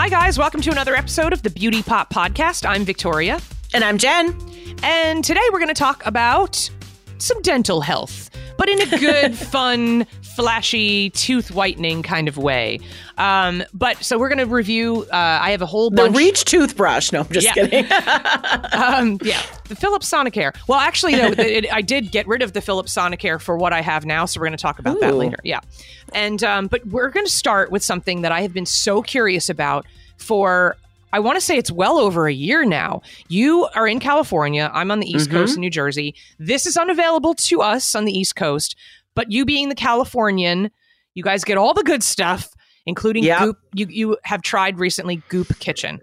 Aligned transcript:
Hi, 0.00 0.08
guys. 0.08 0.38
Welcome 0.38 0.62
to 0.62 0.70
another 0.70 0.96
episode 0.96 1.34
of 1.34 1.42
the 1.42 1.50
Beauty 1.50 1.82
Pop 1.82 2.10
Podcast. 2.10 2.66
I'm 2.66 2.86
Victoria. 2.86 3.38
And 3.74 3.84
I'm 3.84 3.98
Jen. 3.98 4.34
And 4.82 5.22
today 5.22 5.42
we're 5.52 5.58
going 5.58 5.68
to 5.68 5.74
talk 5.74 6.06
about 6.06 6.70
some 7.18 7.42
dental 7.42 7.82
health, 7.82 8.30
but 8.56 8.70
in 8.70 8.80
a 8.80 8.98
good, 8.98 9.34
fun, 9.52 10.06
flashy, 10.40 11.10
tooth 11.10 11.50
whitening 11.50 12.02
kind 12.02 12.28
of 12.28 12.36
way. 12.36 12.80
Um, 13.18 13.62
but 13.74 14.02
so 14.02 14.18
we're 14.18 14.28
going 14.28 14.38
to 14.38 14.46
review. 14.46 15.02
Uh, 15.12 15.16
I 15.42 15.50
have 15.50 15.62
a 15.62 15.66
whole 15.66 15.90
The. 15.90 16.10
Reach 16.10 16.44
toothbrush. 16.44 17.12
No, 17.12 17.20
I'm 17.20 17.28
just 17.28 17.46
Yeah. 17.46 17.52
kidding. 17.52 17.84
um, 18.72 19.18
yeah, 19.22 19.40
the 19.68 19.76
Philips 19.76 20.10
Sonicare. 20.10 20.56
Well, 20.68 20.78
actually, 20.80 21.12
no, 21.16 21.28
it, 21.38 21.72
I 21.72 21.82
did 21.82 22.10
get 22.10 22.26
rid 22.26 22.42
of 22.42 22.52
the 22.52 22.60
Philips 22.60 22.94
Sonicare 22.94 23.40
for 23.40 23.56
what 23.56 23.72
I 23.72 23.80
have 23.82 24.04
now, 24.06 24.24
so 24.24 24.40
we're 24.40 24.46
going 24.46 24.56
to 24.56 24.62
talk 24.62 24.78
about 24.78 25.00
that 25.00 25.14
later. 25.14 25.36
Yeah, 25.44 25.60
and 26.14 26.42
um, 26.44 26.66
but 26.68 26.86
we're 26.86 27.10
going 27.10 27.26
to 27.26 27.32
start 27.32 27.70
with 27.70 27.82
something 27.84 28.22
that 28.22 28.32
I 28.32 28.42
have 28.42 28.52
been 28.52 28.66
so 28.66 29.02
curious 29.02 29.48
about 29.48 29.86
for. 30.16 30.76
I 31.12 31.18
want 31.18 31.34
to 31.36 31.40
say 31.40 31.56
it's 31.56 31.72
well 31.72 31.98
over 31.98 32.28
a 32.28 32.32
year 32.32 32.64
now. 32.64 33.02
You 33.26 33.66
are 33.74 33.88
in 33.88 33.98
California. 33.98 34.70
I'm 34.72 34.92
on 34.92 35.00
the 35.00 35.10
East 35.10 35.28
Mhm. 35.28 35.32
Coast 35.32 35.54
in 35.56 35.60
New 35.60 35.68
Jersey. 35.70 36.14
This 36.38 36.66
is 36.66 36.76
unavailable 36.76 37.34
to 37.34 37.62
us 37.62 37.96
on 37.96 38.04
the 38.04 38.16
East 38.16 38.36
Coast, 38.36 38.76
but 39.20 39.30
you 39.30 39.44
being 39.44 39.68
the 39.68 39.74
Californian, 39.74 40.70
you 41.12 41.22
guys 41.22 41.44
get 41.44 41.58
all 41.58 41.74
the 41.74 41.82
good 41.82 42.02
stuff, 42.02 42.48
including 42.86 43.22
Yep. 43.22 43.38
Goop. 43.40 43.58
You 43.74 43.86
you 43.90 44.16
have 44.24 44.40
tried 44.40 44.78
recently 44.78 45.16
Goop 45.28 45.58
Kitchen. 45.58 46.00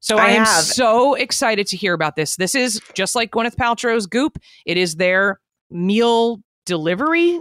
So 0.00 0.18
I 0.18 0.26
I, 0.26 0.30
am 0.32 0.44
have. 0.44 0.64
so 0.64 1.14
excited 1.14 1.66
to 1.68 1.78
hear 1.78 1.94
about 1.94 2.14
this. 2.14 2.36
This 2.36 2.54
is 2.54 2.78
just 2.92 3.14
like 3.14 3.30
Gwyneth 3.30 3.56
Paltrow's 3.56 4.06
Goop. 4.06 4.36
It 4.66 4.76
is 4.76 4.96
their 4.96 5.40
meal 5.70 6.42
delivery 6.66 7.40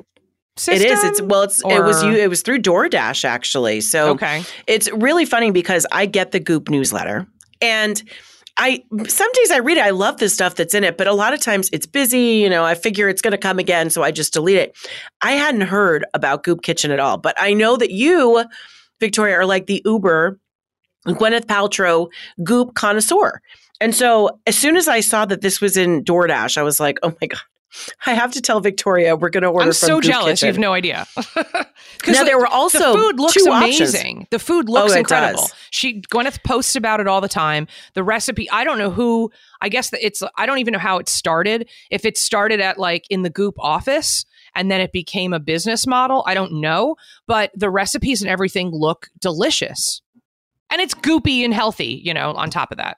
system. 0.55 0.87
it 0.87 0.91
is. 0.93 1.03
It's 1.03 1.21
well. 1.21 1.41
It's 1.43 1.59
it 1.59 1.83
was 1.83 2.01
you. 2.03 2.13
It 2.13 2.29
was 2.29 2.41
through 2.41 2.59
DoorDash 2.59 3.25
actually. 3.25 3.81
So 3.81 4.11
okay. 4.11 4.45
it's 4.65 4.89
really 4.93 5.25
funny 5.25 5.51
because 5.51 5.85
I 5.91 6.05
get 6.05 6.31
the 6.31 6.39
Goop 6.39 6.69
newsletter 6.69 7.27
and. 7.61 8.01
I 8.57 8.83
some 9.07 9.31
days 9.33 9.51
I 9.51 9.59
read 9.59 9.77
it. 9.77 9.83
I 9.83 9.91
love 9.91 10.17
the 10.17 10.29
stuff 10.29 10.55
that's 10.55 10.73
in 10.73 10.83
it, 10.83 10.97
but 10.97 11.07
a 11.07 11.13
lot 11.13 11.33
of 11.33 11.39
times 11.39 11.69
it's 11.71 11.85
busy. 11.85 12.37
You 12.37 12.49
know, 12.49 12.63
I 12.63 12.73
figure 12.75 13.07
it's 13.07 13.21
going 13.21 13.31
to 13.31 13.37
come 13.37 13.59
again, 13.59 13.89
so 13.89 14.03
I 14.03 14.11
just 14.11 14.33
delete 14.33 14.57
it. 14.57 14.75
I 15.21 15.33
hadn't 15.33 15.61
heard 15.61 16.05
about 16.13 16.43
Goop 16.43 16.63
Kitchen 16.63 16.91
at 16.91 16.99
all, 16.99 17.17
but 17.17 17.35
I 17.39 17.53
know 17.53 17.77
that 17.77 17.91
you, 17.91 18.43
Victoria, 18.99 19.35
are 19.35 19.45
like 19.45 19.67
the 19.67 19.81
Uber 19.85 20.39
Gwyneth 21.07 21.45
Paltrow 21.45 22.09
Goop 22.43 22.73
connoisseur. 22.73 23.41
And 23.79 23.93
so 23.93 24.39
as 24.47 24.57
soon 24.57 24.75
as 24.75 24.87
I 24.87 25.01
saw 25.01 25.25
that 25.25 25.41
this 25.41 25.61
was 25.61 25.77
in 25.77 26.03
DoorDash, 26.03 26.57
I 26.57 26.63
was 26.63 26.79
like, 26.79 26.97
oh 27.03 27.13
my 27.21 27.27
god, 27.27 27.39
I 28.05 28.13
have 28.13 28.31
to 28.33 28.41
tell 28.41 28.59
Victoria 28.59 29.15
we're 29.15 29.29
going 29.29 29.43
to 29.43 29.49
order. 29.49 29.65
I'm 29.67 29.73
so 29.73 30.01
jealous. 30.01 30.41
You 30.41 30.47
have 30.47 30.57
no 30.59 30.73
idea. 30.73 31.07
Now, 32.05 32.19
the- 32.19 32.25
there 32.25 32.37
were 32.37 32.47
also 32.47 32.79
the 32.93 32.99
food 32.99 33.19
looks 33.19 33.33
two 33.33 33.49
options. 33.49 33.79
amazing. 33.93 34.27
The 34.31 34.39
food 34.39 34.65
oh, 34.69 34.73
looks 34.73 34.93
Oh, 34.93 34.97
incredible. 34.99 35.41
does. 35.41 35.53
She 35.71 36.01
Gwyneth 36.01 36.43
posts 36.43 36.75
about 36.75 36.99
it 36.99 37.07
all 37.07 37.21
the 37.21 37.27
time. 37.27 37.67
The 37.93 38.03
recipe, 38.03 38.49
I 38.49 38.63
don't 38.63 38.77
know 38.77 38.89
who. 38.91 39.31
I 39.61 39.69
guess 39.69 39.91
it's. 39.93 40.21
I 40.37 40.45
don't 40.45 40.59
even 40.59 40.71
know 40.73 40.79
how 40.79 40.97
it 40.99 41.09
started. 41.09 41.69
If 41.91 42.05
it 42.05 42.17
started 42.17 42.59
at 42.59 42.77
like 42.77 43.05
in 43.09 43.21
the 43.23 43.29
Goop 43.29 43.55
office 43.59 44.25
and 44.55 44.71
then 44.71 44.79
it 44.81 44.91
became 44.91 45.33
a 45.33 45.39
business 45.39 45.85
model, 45.87 46.23
I 46.27 46.33
don't 46.33 46.53
know. 46.61 46.95
But 47.25 47.51
the 47.55 47.69
recipes 47.69 48.21
and 48.21 48.29
everything 48.29 48.69
look 48.71 49.09
delicious, 49.19 50.01
and 50.69 50.81
it's 50.81 50.93
goopy 50.93 51.43
and 51.43 51.53
healthy. 51.53 52.01
You 52.03 52.13
know, 52.13 52.31
on 52.33 52.49
top 52.49 52.71
of 52.71 52.77
that. 52.77 52.97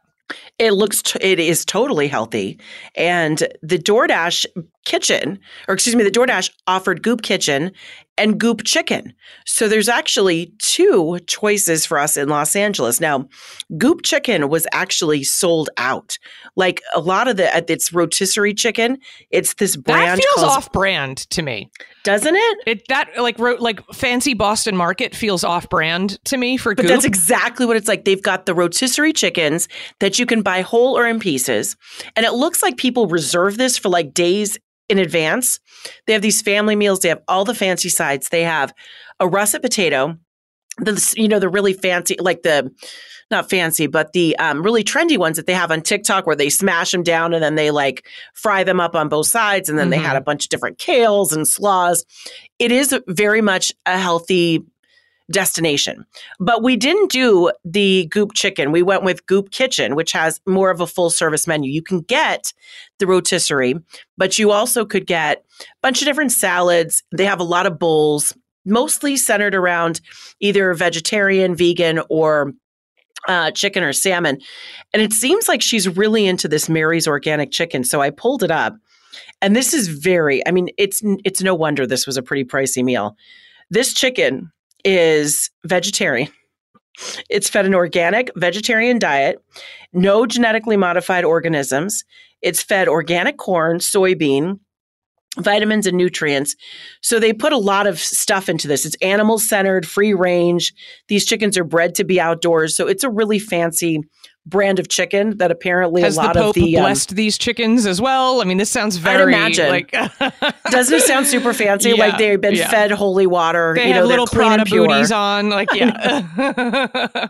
It 0.58 0.72
looks, 0.74 1.02
t- 1.02 1.20
it 1.22 1.40
is 1.40 1.66
totally 1.66 2.08
healthy. 2.08 2.60
And 2.96 3.48
the 3.62 3.78
DoorDash 3.78 4.46
kitchen, 4.86 5.40
or 5.68 5.74
excuse 5.74 5.96
me, 5.96 6.04
the 6.04 6.12
DoorDash 6.12 6.52
offered 6.68 7.04
Goop 7.04 7.22
Kitchen 7.22 7.72
and 8.20 8.40
Goop 8.40 8.64
Chicken. 8.64 9.14
So 9.46 9.68
there's 9.68 9.90
actually 9.90 10.54
two 10.60 11.20
choices 11.26 11.86
for 11.86 11.98
us 11.98 12.18
in 12.18 12.30
Los 12.30 12.56
Angeles. 12.56 13.00
Now, 13.00 13.28
Goop 13.78 14.04
Chicken 14.04 14.50
was 14.50 14.68
actually 14.72 15.24
sold 15.24 15.70
out. 15.78 16.18
Like 16.56 16.82
a 16.94 17.00
lot 17.00 17.28
of 17.28 17.38
the, 17.38 17.66
it's 17.72 17.94
rotisserie 17.94 18.54
chicken. 18.54 18.98
It's 19.32 19.56
this 19.56 19.76
brand 19.76 20.20
that 20.20 20.24
feels 20.24 20.46
called, 20.46 20.58
off-brand 20.58 21.18
to 21.32 21.42
me. 21.42 21.72
doesn't 22.04 22.36
it? 22.36 22.58
It 22.68 22.88
that 22.90 23.10
like 23.18 23.40
ro- 23.40 23.58
like 23.60 23.82
fancy 23.94 24.34
Boston 24.34 24.76
Market 24.76 25.16
feels 25.16 25.44
off-brand 25.44 26.24
to 26.26 26.38
me 26.38 26.58
for 26.58 26.76
But 26.76 26.84
Goop. 26.84 26.92
that's 26.92 27.06
exactly 27.06 27.66
what 27.66 27.78
it's 27.78 27.88
like. 27.88 28.06
They've 28.06 28.22
got 28.22 28.46
the 28.46 28.54
rotisserie 28.54 29.14
chickens 29.14 29.68
that 30.00 30.20
you 30.20 30.26
can 30.26 30.42
buy 30.42 30.62
whole 30.62 30.98
or 30.98 31.08
in 31.08 31.20
pieces. 31.20 31.78
And 32.16 32.26
it 32.26 32.34
looks 32.34 32.62
like 32.62 32.78
people 32.78 33.08
reserve 33.08 33.58
this 33.58 33.78
for 33.78 33.90
like 33.90 34.14
days 34.14 34.58
in 34.90 34.98
advance. 34.98 35.60
They 36.08 36.14
have 36.14 36.22
these 36.22 36.42
family 36.42 36.76
meals, 36.76 37.00
they 37.00 37.10
have 37.10 37.22
all 37.28 37.46
the 37.46 37.54
fancy 37.56 37.90
sides. 37.90 38.30
They 38.30 38.44
have 38.44 38.74
a 39.20 39.28
russet 39.28 39.62
potato, 39.62 40.18
the 40.78 41.14
you 41.16 41.28
know, 41.28 41.40
the 41.40 41.50
really 41.50 41.74
fancy, 41.74 42.16
like 42.20 42.42
the 42.42 42.72
not 43.32 43.48
fancy, 43.50 43.86
but 43.86 44.12
the 44.14 44.36
um, 44.40 44.64
really 44.64 44.84
trendy 44.84 45.16
ones 45.18 45.38
that 45.38 45.46
they 45.46 45.54
have 45.54 45.70
on 45.72 45.82
TikTok 45.82 46.26
where 46.26 46.36
they 46.36 46.50
smash 46.50 46.92
them 46.92 47.04
down 47.04 47.32
and 47.34 47.44
then 47.44 47.54
they 47.54 47.70
like 47.70 48.08
fry 48.34 48.64
them 48.64 48.80
up 48.80 48.96
on 48.96 49.08
both 49.08 49.28
sides. 49.28 49.70
And 49.70 49.78
then 49.78 49.92
they 49.92 50.00
Mhm. 50.00 50.04
had 50.06 50.16
a 50.16 50.22
bunch 50.22 50.46
of 50.46 50.50
different 50.50 50.80
kales 50.80 51.32
and 51.32 51.48
slaws. 51.48 52.06
It 52.58 52.72
is 52.72 52.98
very 53.08 53.42
much 53.42 53.72
a 53.86 54.00
healthy 54.00 54.64
destination. 55.32 56.06
But 56.40 56.64
we 56.64 56.76
didn't 56.76 57.12
do 57.12 57.52
the 57.64 58.08
Goop 58.08 58.34
Chicken. 58.34 58.72
We 58.72 58.82
went 58.82 59.04
with 59.04 59.26
Goop 59.26 59.52
Kitchen, 59.52 59.96
which 59.96 60.12
has 60.12 60.42
more 60.46 60.72
of 60.72 60.82
a 60.82 60.88
full 60.88 61.10
service 61.10 61.48
menu. 61.48 61.72
You 61.72 61.82
can 61.82 62.02
get 62.02 62.54
the 62.98 63.08
rotisserie, 63.08 63.76
but 64.18 64.40
you 64.40 64.52
also 64.52 64.86
could 64.86 65.06
get 65.06 65.46
a 65.62 65.66
bunch 65.82 66.02
of 66.02 66.06
different 66.06 66.32
salads. 66.32 67.04
They 67.16 67.26
have 67.26 67.40
a 67.40 67.44
lot 67.44 67.66
of 67.66 67.80
bowls, 67.80 68.36
mostly 68.66 69.18
centered 69.18 69.56
around 69.56 70.02
either 70.40 70.74
vegetarian, 70.74 71.56
vegan, 71.56 72.02
or 72.10 72.54
uh, 73.28 73.52
chicken 73.52 73.84
or 73.84 73.94
salmon. 73.94 74.40
And 74.94 75.02
it 75.02 75.14
seems 75.14 75.48
like 75.48 75.62
she's 75.62 75.88
really 75.88 76.26
into 76.26 76.48
this 76.48 76.70
Mary's 76.70 77.08
organic 77.08 77.52
chicken. 77.52 77.84
So 77.84 78.02
I 78.02 78.10
pulled 78.10 78.44
it 78.44 78.52
up. 78.52 78.76
And 79.42 79.56
this 79.56 79.74
is 79.74 79.88
very, 79.88 80.46
I 80.48 80.52
mean, 80.52 80.70
it's 80.78 81.02
it's 81.24 81.42
no 81.42 81.56
wonder 81.56 81.88
this 81.88 82.06
was 82.06 82.18
a 82.18 82.22
pretty 82.22 82.44
pricey 82.44 82.84
meal. 82.84 83.16
This 83.70 83.94
chicken 83.94 84.52
is 84.84 85.50
vegetarian. 85.66 86.32
It's 87.30 87.50
fed 87.50 87.66
an 87.66 87.76
organic 87.76 88.32
vegetarian 88.36 89.00
diet, 89.00 89.42
no 89.94 90.26
genetically 90.26 90.78
modified 90.78 91.24
organisms. 91.24 92.04
It's 92.42 92.62
fed 92.62 92.88
organic 92.88 93.38
corn, 93.38 93.80
soybean, 93.80 94.60
vitamins 95.38 95.86
and 95.86 95.98
nutrients. 95.98 96.56
So 97.02 97.20
they 97.20 97.34
put 97.34 97.54
a 97.54 97.58
lot 97.58 97.88
of 97.88 98.00
stuff 98.00 98.50
into 98.50 98.68
this. 98.68 98.86
It's 98.86 98.98
animal 99.02 99.40
centered, 99.40 99.88
free 99.88 100.14
range. 100.14 100.74
These 101.08 101.26
chickens 101.26 101.58
are 101.58 101.64
bred 101.64 101.96
to 101.96 102.04
be 102.04 102.20
outdoors. 102.20 102.76
So 102.76 102.88
it's 102.88 103.04
a 103.04 103.10
really 103.10 103.40
fancy 103.40 104.02
brand 104.46 104.80
of 104.80 104.88
chicken 104.88 105.38
that 105.38 105.52
apparently 105.52 106.02
Has 106.02 106.18
a 106.18 106.22
the 106.22 106.26
lot 106.28 106.36
Pope 106.36 106.48
of 106.50 106.54
the 106.56 106.78
um, 106.78 106.84
blessed 106.84 107.16
these 107.16 107.38
chickens 107.38 107.86
as 107.86 108.02
well? 108.02 108.42
I 108.42 108.46
mean, 108.46 108.58
this 108.58 108.70
sounds 108.72 108.98
very 108.98 109.34
imagine. 109.34 109.70
like 109.70 109.92
doesn't 110.72 110.98
it 110.98 111.04
sound 111.04 111.28
super 111.28 111.54
fancy? 111.54 111.90
Yeah, 111.90 111.96
like 111.96 112.18
they've 112.18 112.40
been 112.42 112.56
yeah. 112.56 112.70
fed 112.70 112.92
holy 112.92 113.28
water. 113.28 113.74
they 113.76 113.88
you 113.90 113.94
have 113.94 114.02
they're 114.04 114.08
little 114.08 114.26
Prada 114.28 114.66
booties 114.66 115.12
on. 115.12 115.50
Like, 115.50 115.70
yeah. 115.74 117.28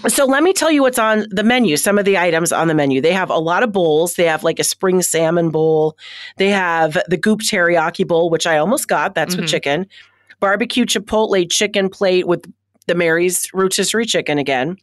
So 0.08 0.24
let 0.24 0.42
me 0.42 0.52
tell 0.52 0.70
you 0.70 0.82
what's 0.82 0.98
on 0.98 1.26
the 1.30 1.44
menu. 1.44 1.76
Some 1.76 1.98
of 1.98 2.04
the 2.04 2.16
items 2.18 2.52
on 2.52 2.68
the 2.68 2.74
menu. 2.74 3.00
They 3.00 3.12
have 3.12 3.30
a 3.30 3.38
lot 3.38 3.62
of 3.62 3.70
bowls. 3.70 4.14
They 4.14 4.24
have 4.24 4.42
like 4.42 4.58
a 4.58 4.64
spring 4.64 5.02
salmon 5.02 5.50
bowl. 5.50 5.96
They 6.38 6.48
have 6.48 6.96
the 7.06 7.16
goop 7.18 7.40
teriyaki 7.40 8.06
bowl, 8.06 8.30
which 8.30 8.46
I 8.46 8.56
almost 8.58 8.88
got. 8.88 9.14
That's 9.14 9.34
Mhm. 9.34 9.40
with 9.40 9.48
chicken. 9.50 9.86
Barbecue 10.40 10.86
chipotle 10.86 11.50
chicken 11.50 11.90
plate 11.90 12.26
with 12.26 12.50
the 12.90 12.96
Mary's 12.96 13.48
rotisserie 13.54 14.04
chicken 14.04 14.36
again. 14.36 14.76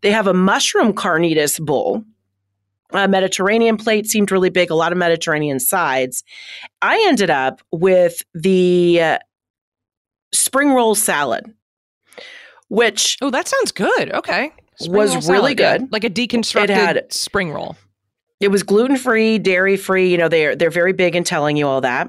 They 0.00 0.10
have 0.12 0.26
a 0.26 0.32
mushroom 0.32 0.94
carnitas 0.94 1.60
bowl. 1.60 2.02
A 2.92 3.06
Mediterranean 3.06 3.76
plate 3.76 4.06
seemed 4.06 4.32
really 4.32 4.48
big, 4.48 4.70
a 4.70 4.74
lot 4.74 4.92
of 4.92 4.98
Mediterranean 4.98 5.60
sides. 5.60 6.24
I 6.80 7.04
ended 7.06 7.28
up 7.28 7.60
with 7.70 8.22
the 8.32 9.00
uh, 9.02 9.18
spring 10.32 10.72
roll 10.72 10.94
salad, 10.94 11.52
which 12.68 13.18
oh, 13.20 13.30
that 13.30 13.46
sounds 13.46 13.72
good. 13.72 14.10
Okay. 14.10 14.52
Was 14.88 15.28
really 15.28 15.54
good. 15.54 15.92
Like 15.92 16.04
a 16.04 16.10
deconstructed 16.10 16.70
had- 16.70 17.12
spring 17.12 17.52
roll. 17.52 17.76
It 18.40 18.48
was 18.48 18.62
gluten 18.62 18.96
free, 18.96 19.38
dairy 19.38 19.76
free. 19.76 20.10
You 20.10 20.16
know, 20.16 20.28
they're 20.28 20.56
they're 20.56 20.70
very 20.70 20.94
big 20.94 21.14
in 21.14 21.24
telling 21.24 21.58
you 21.58 21.68
all 21.68 21.82
that. 21.82 22.08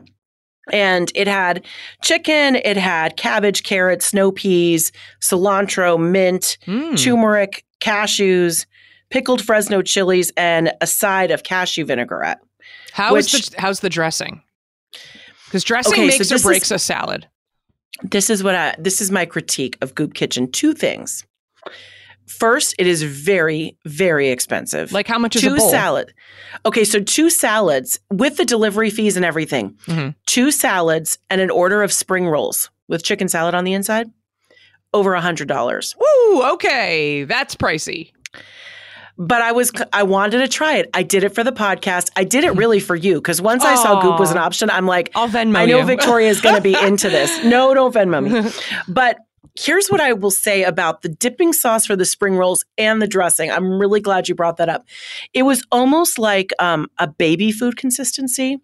And 0.71 1.11
it 1.15 1.27
had 1.27 1.65
chicken, 2.03 2.55
it 2.57 2.77
had 2.77 3.17
cabbage, 3.17 3.63
carrots, 3.63 4.05
snow 4.05 4.31
peas, 4.31 4.91
cilantro, 5.19 5.99
mint, 5.99 6.57
Mm. 6.67 7.03
turmeric, 7.03 7.65
cashews, 7.81 8.65
pickled 9.09 9.43
Fresno 9.43 9.81
chilies, 9.81 10.31
and 10.37 10.71
a 10.79 10.87
side 10.87 11.31
of 11.31 11.43
cashew 11.43 11.83
vinaigrette. 11.85 12.39
How 12.93 13.15
is 13.15 13.33
which- 13.33 13.49
the 13.49 13.59
how's 13.61 13.79
the 13.79 13.89
dressing? 13.89 14.43
Because 15.45 15.63
dressing 15.63 15.93
Okay, 15.93 16.01
so 16.03 16.07
makes 16.07 16.15
or 16.15 16.23
this 16.25 16.31
is- 16.41 16.43
breaks 16.43 16.71
a 16.71 16.79
salad. 16.79 17.27
This 18.03 18.29
is 18.29 18.43
what 18.43 18.55
I 18.55 18.75
this 18.77 19.01
is 19.01 19.11
my 19.11 19.25
critique 19.25 19.77
of 19.81 19.95
Goop 19.95 20.13
Kitchen. 20.13 20.49
Two 20.51 20.73
things. 20.73 21.25
First, 22.39 22.75
it 22.79 22.87
is 22.87 23.03
very, 23.03 23.77
very 23.85 24.29
expensive. 24.29 24.91
Like 24.91 25.07
how 25.07 25.19
much 25.19 25.35
is 25.35 25.41
two 25.43 25.53
a 25.53 25.57
bowl? 25.57 25.69
salad. 25.69 26.13
Okay, 26.65 26.83
so 26.83 26.99
two 26.99 27.29
salads 27.29 27.99
with 28.11 28.37
the 28.37 28.45
delivery 28.45 28.89
fees 28.89 29.15
and 29.15 29.25
everything. 29.25 29.75
Mhm. 29.87 30.15
Two 30.25 30.51
salads 30.51 31.17
and 31.29 31.39
an 31.41 31.49
order 31.49 31.83
of 31.83 31.91
spring 31.93 32.27
rolls 32.27 32.69
with 32.87 33.03
chicken 33.03 33.27
salad 33.27 33.53
on 33.55 33.63
the 33.63 33.73
inside. 33.73 34.07
over 34.93 35.13
a 35.13 35.21
hundred 35.21 35.47
dollars. 35.47 35.95
Ooh, 36.03 36.43
okay, 36.53 37.23
that's 37.23 37.55
pricey. 37.55 38.11
But 39.17 39.41
I 39.41 39.51
was 39.51 39.71
I 39.93 40.03
wanted 40.03 40.39
to 40.39 40.47
try 40.47 40.77
it. 40.77 40.89
I 40.93 41.03
did 41.03 41.23
it 41.23 41.35
for 41.35 41.43
the 41.43 41.51
podcast. 41.51 42.09
I 42.15 42.23
did 42.23 42.43
it 42.43 42.51
really 42.55 42.79
for 42.79 42.95
you 42.95 43.15
because 43.15 43.41
once 43.41 43.63
I 43.63 43.75
saw 43.75 44.01
Goop 44.01 44.19
was 44.19 44.31
an 44.31 44.37
option, 44.37 44.69
I'm 44.69 44.85
like, 44.87 45.11
I'll 45.15 45.29
Venmo 45.29 45.57
I 45.57 45.65
know 45.65 45.79
you. 45.79 45.85
Victoria 45.85 46.29
is 46.29 46.41
going 46.41 46.55
to 46.55 46.61
be 46.61 46.75
into 46.75 47.09
this. 47.09 47.43
No, 47.43 47.73
don't 47.73 47.93
Venmo 47.93 48.21
me. 48.45 48.51
But 48.87 49.17
here's 49.57 49.87
what 49.89 49.99
I 50.01 50.13
will 50.13 50.31
say 50.31 50.63
about 50.63 51.01
the 51.01 51.09
dipping 51.09 51.53
sauce 51.53 51.85
for 51.85 51.95
the 51.95 52.05
spring 52.05 52.37
rolls 52.37 52.63
and 52.77 53.01
the 53.01 53.07
dressing. 53.07 53.51
I'm 53.51 53.79
really 53.79 53.99
glad 53.99 54.29
you 54.29 54.35
brought 54.35 54.57
that 54.57 54.69
up. 54.69 54.85
It 55.33 55.43
was 55.43 55.65
almost 55.71 56.17
like 56.19 56.51
um, 56.59 56.87
a 56.97 57.07
baby 57.07 57.51
food 57.51 57.77
consistency. 57.77 58.57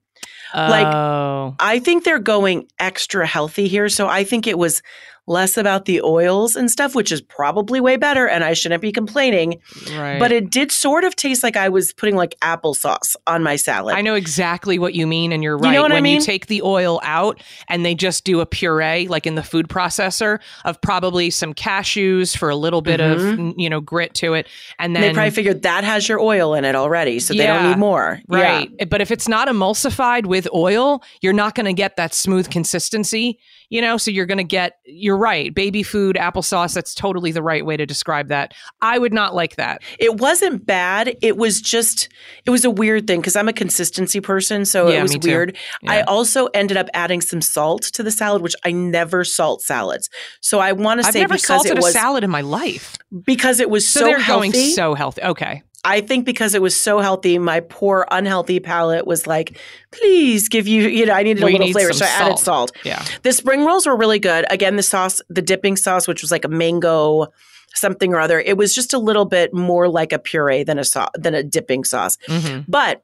like- 0.54 0.88
oh, 0.88 1.56
I 1.60 1.80
think 1.80 2.04
they're 2.04 2.20
going 2.20 2.68
extra 2.80 3.26
healthy 3.28 3.68
here. 3.68 3.90
So 3.90 4.08
I 4.08 4.24
think 4.24 4.48
it 4.48 4.58
was 4.58 4.82
less 5.28 5.58
about 5.58 5.86
the 5.86 6.02
oils 6.02 6.56
and 6.56 6.72
stuff, 6.72 6.96
which 6.96 7.12
is 7.12 7.22
probably 7.22 7.80
way 7.82 7.98
better. 7.98 8.28
And 8.28 8.44
I 8.44 8.54
shouldn't 8.54 8.82
be 8.82 8.92
complaining. 8.92 9.60
right. 9.96 10.20
But 10.20 10.32
it 10.32 10.50
did 10.50 10.72
sort 10.72 11.04
of 11.04 11.16
taste 11.16 11.44
like 11.44 11.58
I 11.58 11.70
was 11.70 11.94
putting 11.94 12.16
like 12.16 12.36
applesauce 12.42 13.16
on 13.28 13.44
my 13.44 13.58
salad. 13.58 13.96
I 13.96 14.02
know 14.02 14.16
exactly 14.16 14.80
what 14.80 14.94
you 14.94 15.06
mean, 15.06 15.32
and 15.32 15.44
you're 15.44 15.58
right. 15.58 15.70
You 15.70 15.76
know 15.76 15.82
what 15.82 15.92
I 15.92 15.96
when 15.96 16.04
mean? 16.04 16.16
you 16.20 16.26
take 16.26 16.48
the 16.48 16.62
oil 16.62 17.00
out 17.04 17.42
and 17.68 17.86
they 17.86 17.94
just 17.94 18.24
do 18.24 18.40
a 18.40 18.46
puree, 18.46 19.08
like 19.08 19.28
in 19.28 19.36
the 19.36 19.44
food 19.44 19.68
processor, 19.68 20.40
of 20.66 20.80
probably 20.82 21.30
some 21.30 21.54
cashews 21.54 22.36
for 22.36 22.50
a 22.50 22.56
little 22.56 22.82
bit 22.82 23.00
of 23.02 23.20
Mhm. 23.20 23.54
you 23.58 23.70
know 23.70 23.82
grit 23.82 24.14
to 24.16 24.34
it, 24.34 24.48
and 24.80 24.88
And 24.88 24.96
then 24.96 25.02
they 25.02 25.14
probably 25.14 25.32
figured 25.32 25.64
that 25.64 25.84
has 25.84 26.08
your 26.08 26.20
oil 26.22 26.54
in 26.54 26.64
it 26.64 26.76
already, 26.76 27.20
so 27.20 27.34
they 27.34 27.46
don't 27.46 27.70
need 27.70 27.78
more. 27.78 28.22
Yeah. 28.32 28.38
Right. 28.42 28.90
But 28.90 29.02
if 29.02 29.12
it's 29.12 29.28
not 29.28 29.50
emulsified 29.50 30.26
with 30.26 30.48
oil, 30.54 31.04
you're 31.22 31.34
not 31.34 31.54
going 31.56 31.66
to 31.66 31.74
get 31.74 31.98
that 31.98 32.14
smooth 32.14 32.50
consistency, 32.50 33.38
you 33.70 33.82
know? 33.82 33.98
So 33.98 34.12
you're 34.12 34.26
going 34.26 34.38
to 34.38 34.44
get, 34.44 34.78
you're 34.86 35.18
right, 35.18 35.54
baby 35.54 35.84
food, 35.84 36.16
applesauce. 36.16 36.74
That's 36.74 36.94
totally 36.94 37.32
the 37.32 37.42
right 37.42 37.66
way 37.66 37.78
to 37.78 37.86
describe 37.86 38.28
that. 38.30 38.54
I 38.82 38.98
would 38.98 39.14
not 39.14 39.36
like 39.36 39.56
that. 39.58 39.82
It 40.00 40.18
wasn't 40.20 40.66
bad. 40.66 41.16
It 41.22 41.38
was 41.38 41.62
just, 41.62 42.10
it 42.46 42.50
was 42.50 42.66
a 42.66 42.70
weird 42.70 43.08
thing 43.08 43.20
because 43.22 43.36
I'm 43.36 43.48
a 43.48 43.54
consistency 43.54 44.20
person. 44.22 44.66
So 44.66 44.90
Yeah, 44.90 45.00
it 45.00 45.02
was 45.04 45.18
weird. 45.18 45.58
I 45.88 46.02
also 46.02 46.48
ended 46.48 46.78
up 46.78 46.88
adding 46.94 47.22
some 47.22 47.42
salt 47.42 47.84
to 47.94 48.04
the 48.04 48.12
salad, 48.12 48.42
which 48.42 48.56
I 48.64 48.72
never 48.72 49.24
salt 49.24 49.62
salads. 49.62 50.10
So 50.42 50.60
I 50.60 50.72
want 50.72 51.02
to 51.02 51.08
I've 51.08 51.14
say 51.14 51.20
never 51.22 51.36
because 51.36 51.48
salted 51.48 51.72
it 51.74 51.78
a 51.78 51.82
was 51.82 51.94
salad 51.94 52.24
in 52.24 52.30
my 52.30 52.42
life. 52.42 52.98
because 53.26 53.60
it 53.60 53.70
was 53.70 53.88
So, 53.88 54.00
so, 54.02 54.06
they're 54.06 54.20
healthy. 54.20 54.52
going 54.52 54.72
so 54.72 54.94
healthy. 54.94 55.22
Okay. 55.24 55.64
I 55.88 56.02
think 56.02 56.26
because 56.26 56.54
it 56.54 56.62
was 56.62 56.76
so 56.76 57.00
healthy, 57.00 57.40
my 57.40 57.62
poor 57.62 58.06
unhealthy 58.12 58.60
palate 58.60 59.08
was 59.08 59.26
like, 59.26 59.58
please 59.92 60.50
give 60.50 60.68
you, 60.68 60.88
you 60.90 61.06
know, 61.06 61.14
I 61.14 61.24
needed 61.24 61.42
Well, 61.42 61.50
a 61.50 61.54
little 61.54 61.68
need 61.68 61.74
flavor. 61.74 61.94
So 61.94 62.06
I 62.06 62.10
added 62.10 62.38
salt. 62.38 62.72
salt. 62.72 62.72
Yeah. 62.84 63.04
The 63.24 63.32
spring 63.32 63.64
rolls 63.66 63.86
were 63.88 63.96
really 63.96 64.20
good. 64.20 64.46
Again, 64.50 64.76
the 64.76 64.84
sauce, 64.84 65.22
the 65.30 65.42
dipping 65.42 65.78
sauce, 65.78 66.08
which 66.08 66.22
was 66.22 66.30
like 66.32 66.44
a 66.44 66.50
mango 66.50 67.28
something 67.74 68.14
or 68.14 68.20
other, 68.20 68.40
it 68.40 68.58
was 68.58 68.76
just 68.76 68.94
a 68.94 68.98
little 68.98 69.26
bit 69.26 69.54
more 69.54 69.88
like 69.88 70.12
a 70.12 70.20
puree 70.20 70.64
than 70.64 70.78
a 70.78 70.84
sauce 70.84 71.10
than 71.16 71.34
a 71.34 71.44
dipping 71.44 71.84
sauce. 71.84 72.18
hmm 72.28 72.60
But 72.68 73.04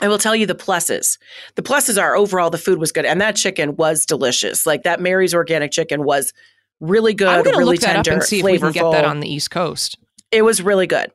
I 0.00 0.08
will 0.08 0.18
tell 0.18 0.36
you 0.36 0.46
the 0.46 0.54
pluses. 0.54 1.18
The 1.54 1.62
pluses 1.62 2.00
are 2.00 2.16
overall 2.16 2.50
the 2.50 2.58
food 2.58 2.78
was 2.78 2.92
good, 2.92 3.04
and 3.04 3.20
that 3.20 3.36
chicken 3.36 3.76
was 3.76 4.06
delicious. 4.06 4.66
Like 4.66 4.82
that 4.84 5.00
Mary's 5.00 5.34
organic 5.34 5.70
chicken 5.70 6.04
was 6.04 6.32
really 6.80 7.14
good, 7.14 7.46
really 7.46 7.78
tender, 7.78 8.10
up 8.10 8.14
and 8.18 8.22
see 8.22 8.40
if 8.40 8.44
flavorful. 8.44 8.50
we 8.50 8.58
can 8.58 8.72
get 8.72 8.90
that 8.92 9.04
on 9.04 9.20
the 9.20 9.28
East 9.28 9.50
Coast. 9.50 9.98
It 10.36 10.44
was 10.44 10.60
really 10.60 10.86
good. 10.86 11.10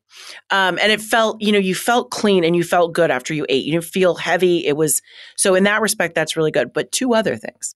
Um, 0.50 0.80
and 0.82 0.92
it 0.92 1.00
felt, 1.00 1.40
you 1.40 1.52
know, 1.52 1.60
you 1.60 1.76
felt 1.76 2.10
clean 2.10 2.44
and 2.44 2.56
you 2.56 2.64
felt 2.64 2.92
good 2.92 3.12
after 3.12 3.36
you 3.36 3.46
ate. 3.50 3.64
You 3.64 3.74
didn't 3.74 3.86
feel 3.86 4.16
heavy. 4.16 4.66
It 4.66 4.76
was 4.76 5.00
so 5.38 5.54
in 5.54 5.64
that 5.66 5.80
respect, 5.80 6.16
that's 6.16 6.36
really 6.36 6.50
good. 6.50 6.74
But 6.74 6.92
two 6.92 7.14
other 7.14 7.36
things. 7.36 7.76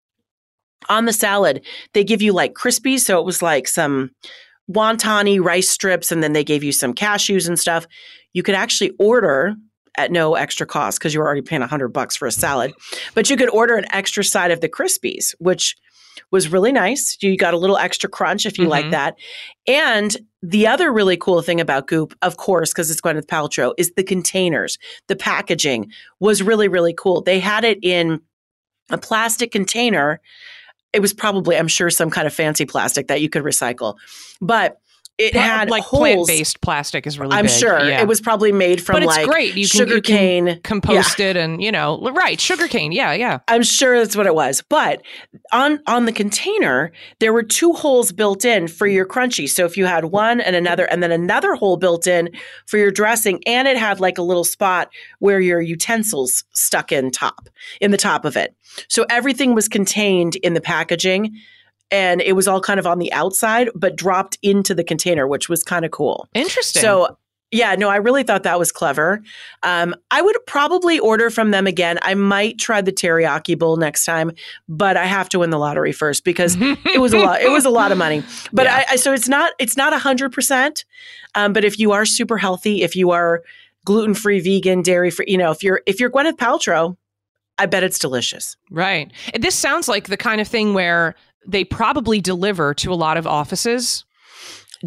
On 0.89 1.05
the 1.05 1.13
salad, 1.13 1.63
they 1.93 2.03
give 2.03 2.23
you 2.23 2.33
like 2.33 2.55
crispies. 2.55 3.01
So 3.01 3.19
it 3.19 3.25
was 3.25 3.43
like 3.43 3.67
some 3.67 4.09
wontani 4.71 5.39
rice 5.39 5.69
strips, 5.69 6.11
and 6.11 6.23
then 6.23 6.33
they 6.33 6.43
gave 6.43 6.63
you 6.63 6.71
some 6.71 6.95
cashews 6.95 7.47
and 7.47 7.59
stuff. 7.59 7.85
You 8.33 8.41
could 8.41 8.55
actually 8.55 8.93
order 8.97 9.53
at 9.97 10.11
no 10.11 10.33
extra 10.33 10.65
cost 10.65 10.97
because 10.97 11.13
you 11.13 11.19
were 11.19 11.27
already 11.27 11.43
paying 11.43 11.61
a 11.61 11.67
hundred 11.67 11.89
bucks 11.89 12.15
for 12.15 12.27
a 12.27 12.31
salad. 12.31 12.73
But 13.13 13.29
you 13.29 13.37
could 13.37 13.49
order 13.49 13.75
an 13.75 13.85
extra 13.91 14.23
side 14.23 14.49
of 14.49 14.61
the 14.61 14.69
crispies, 14.69 15.35
which 15.37 15.75
was 16.31 16.51
really 16.51 16.71
nice. 16.71 17.17
You 17.21 17.37
got 17.37 17.53
a 17.53 17.57
little 17.57 17.77
extra 17.77 18.09
crunch 18.09 18.45
if 18.45 18.57
you 18.57 18.67
like 18.67 18.85
Mhm. 18.85 18.91
that. 18.91 19.15
And 19.67 20.15
the 20.41 20.67
other 20.67 20.91
really 20.91 21.17
cool 21.17 21.41
thing 21.41 21.59
about 21.59 21.87
Goop, 21.87 22.15
of 22.21 22.37
course, 22.37 22.71
because 22.71 22.91
it's 22.91 23.01
Gwyneth 23.01 23.27
Paltrow, 23.27 23.73
is 23.77 23.91
the 23.95 24.03
containers. 24.03 24.77
The 25.07 25.15
packaging 25.15 25.91
was 26.19 26.43
really, 26.43 26.67
really 26.67 26.93
cool. 26.93 27.21
They 27.21 27.39
had 27.39 27.63
it 27.63 27.79
in 27.81 28.21
a 28.89 28.97
plastic 28.97 29.51
container. 29.51 30.21
It 30.93 31.01
was 31.01 31.13
probably, 31.13 31.57
I'm 31.57 31.67
sure, 31.67 31.89
some 31.89 32.09
kind 32.09 32.27
of 32.27 32.33
fancy 32.33 32.65
plastic 32.65 33.07
that 33.07 33.21
you 33.21 33.29
could 33.29 33.43
recycle, 33.43 33.95
but 34.39 34.77
it 35.17 35.33
had 35.33 35.69
like 35.69 35.83
plant 35.83 36.27
based 36.27 36.59
plastic 36.61 37.07
is 37.07 37.17
really 37.17 37.35
I'm 37.35 37.45
big. 37.45 37.51
sure 37.51 37.79
Yeah. 37.79 38.01
it 38.01 38.07
was 38.07 38.19
probably 38.19 38.51
made 38.51 38.83
from 38.83 38.95
but 38.95 39.03
it's 39.03 39.15
like 39.15 39.27
great. 39.27 39.55
You 39.55 39.67
can, 39.67 39.77
sugar 39.79 40.01
can 40.01 40.45
cane. 40.45 40.61
compost 40.63 41.19
it 41.21 41.37
and, 41.37 41.63
you 41.63 41.71
know, 41.71 41.99
right. 42.11 42.39
Sugar 42.39 42.67
cane. 42.67 42.91
Yeah. 42.91 43.13
Yeah. 43.13 43.39
I'm 43.47 43.63
sure 43.63 43.97
that's 43.97 44.15
what 44.17 44.25
it 44.25 44.35
was. 44.35 44.61
But 44.67 45.01
on 45.53 45.79
on 45.87 46.05
the 46.05 46.11
container, 46.11 46.91
there 47.19 47.31
were 47.31 47.43
two 47.43 47.71
holes 47.73 48.11
built 48.11 48.43
in 48.43 48.67
for 48.67 48.87
your 48.87 49.05
crunchy. 49.05 49.49
So 49.49 49.63
if 49.65 49.77
you 49.77 49.85
had 49.85 50.05
one 50.05 50.41
and 50.41 50.55
another, 50.55 50.83
and 50.85 51.01
then 51.01 51.11
another 51.11 51.55
hole 51.55 51.77
built 51.77 52.07
in 52.07 52.29
for 52.65 52.77
your 52.77 52.91
dressing, 52.91 53.41
and 53.45 53.67
it 53.69 53.77
had 53.77 53.99
like 54.01 54.17
a 54.17 54.21
little 54.21 54.43
spot 54.43 54.89
where 55.19 55.39
your 55.39 55.61
utensils 55.61 56.43
stuck 56.53 56.91
in 56.91 57.09
top 57.11 57.47
in 57.79 57.91
the 57.91 57.97
top 57.97 58.25
of 58.25 58.35
it. 58.35 58.53
So 58.89 59.05
everything 59.09 59.55
was 59.55 59.69
contained 59.69 60.35
in 60.37 60.53
the 60.55 60.61
packaging. 60.61 61.33
And 61.91 62.21
it 62.21 62.33
was 62.33 62.47
all 62.47 62.61
kind 62.61 62.79
of 62.79 62.87
on 62.87 62.99
the 62.99 63.11
outside, 63.13 63.69
but 63.75 63.95
dropped 63.95 64.37
into 64.41 64.73
the 64.73 64.83
container, 64.83 65.27
which 65.27 65.49
was 65.49 65.63
kind 65.63 65.85
of 65.85 65.91
cool. 65.91 66.27
Interesting. 66.33 66.81
So 66.81 67.17
yeah, 67.51 67.75
no, 67.75 67.89
I 67.89 67.97
really 67.97 68.23
thought 68.23 68.43
that 68.43 68.59
was 68.59 68.71
clever. 68.71 69.21
Um, 69.63 69.95
I 70.11 70.21
would 70.21 70.35
probably 70.45 70.99
order 70.99 71.29
from 71.29 71.51
them 71.51 71.67
again. 71.67 71.99
I 72.01 72.13
might 72.15 72.57
try 72.57 72.81
the 72.81 72.91
teriyaki 72.91 73.57
bowl 73.57 73.77
next 73.77 74.03
time, 74.03 74.31
but 74.67 74.97
I 74.97 75.05
have 75.05 75.29
to 75.29 75.39
win 75.39 75.51
the 75.51 75.59
lottery 75.59 75.91
first 75.91 76.25
because 76.25 76.57
it 76.59 76.99
was 76.99 77.13
a 77.13 77.19
lot. 77.19 77.41
It 77.41 77.51
was 77.51 77.63
a 77.63 77.69
lot 77.69 77.91
of 77.91 77.97
money. 77.97 78.23
But 78.51 78.65
Yeah. 78.65 78.83
I, 78.89 78.93
I 78.93 78.95
so 78.97 79.13
it's 79.13 79.29
not 79.29 79.53
it's 79.59 79.77
not 79.77 79.93
a 79.93 79.99
hundred 79.99 80.31
percent. 80.33 80.85
Um, 81.35 81.53
but 81.53 81.63
if 81.63 81.79
you 81.79 81.91
are 81.91 82.05
super 82.05 82.37
healthy, 82.37 82.81
if 82.81 82.95
you 82.95 83.11
are 83.11 83.43
gluten 83.85 84.15
free, 84.15 84.39
vegan, 84.39 84.81
dairy 84.81 85.11
free, 85.11 85.25
you 85.29 85.37
know, 85.37 85.51
if 85.51 85.63
you're 85.63 85.81
if 85.85 85.99
you're 85.99 86.09
Gwyneth 86.09 86.37
Paltrow, 86.37 86.97
I 87.57 87.67
bet 87.67 87.83
it's 87.83 87.99
delicious. 87.99 88.57
Right. 88.71 89.11
This 89.39 89.55
sounds 89.55 89.87
like 89.87 90.07
the 90.07 90.17
kind 90.17 90.41
of 90.41 90.47
thing 90.47 90.73
where 90.73 91.15
they 91.47 91.63
probably 91.63 92.21
deliver 92.21 92.73
to 92.75 92.91
a 92.91 92.95
lot 92.95 93.17
of 93.17 93.25
offices. 93.27 94.05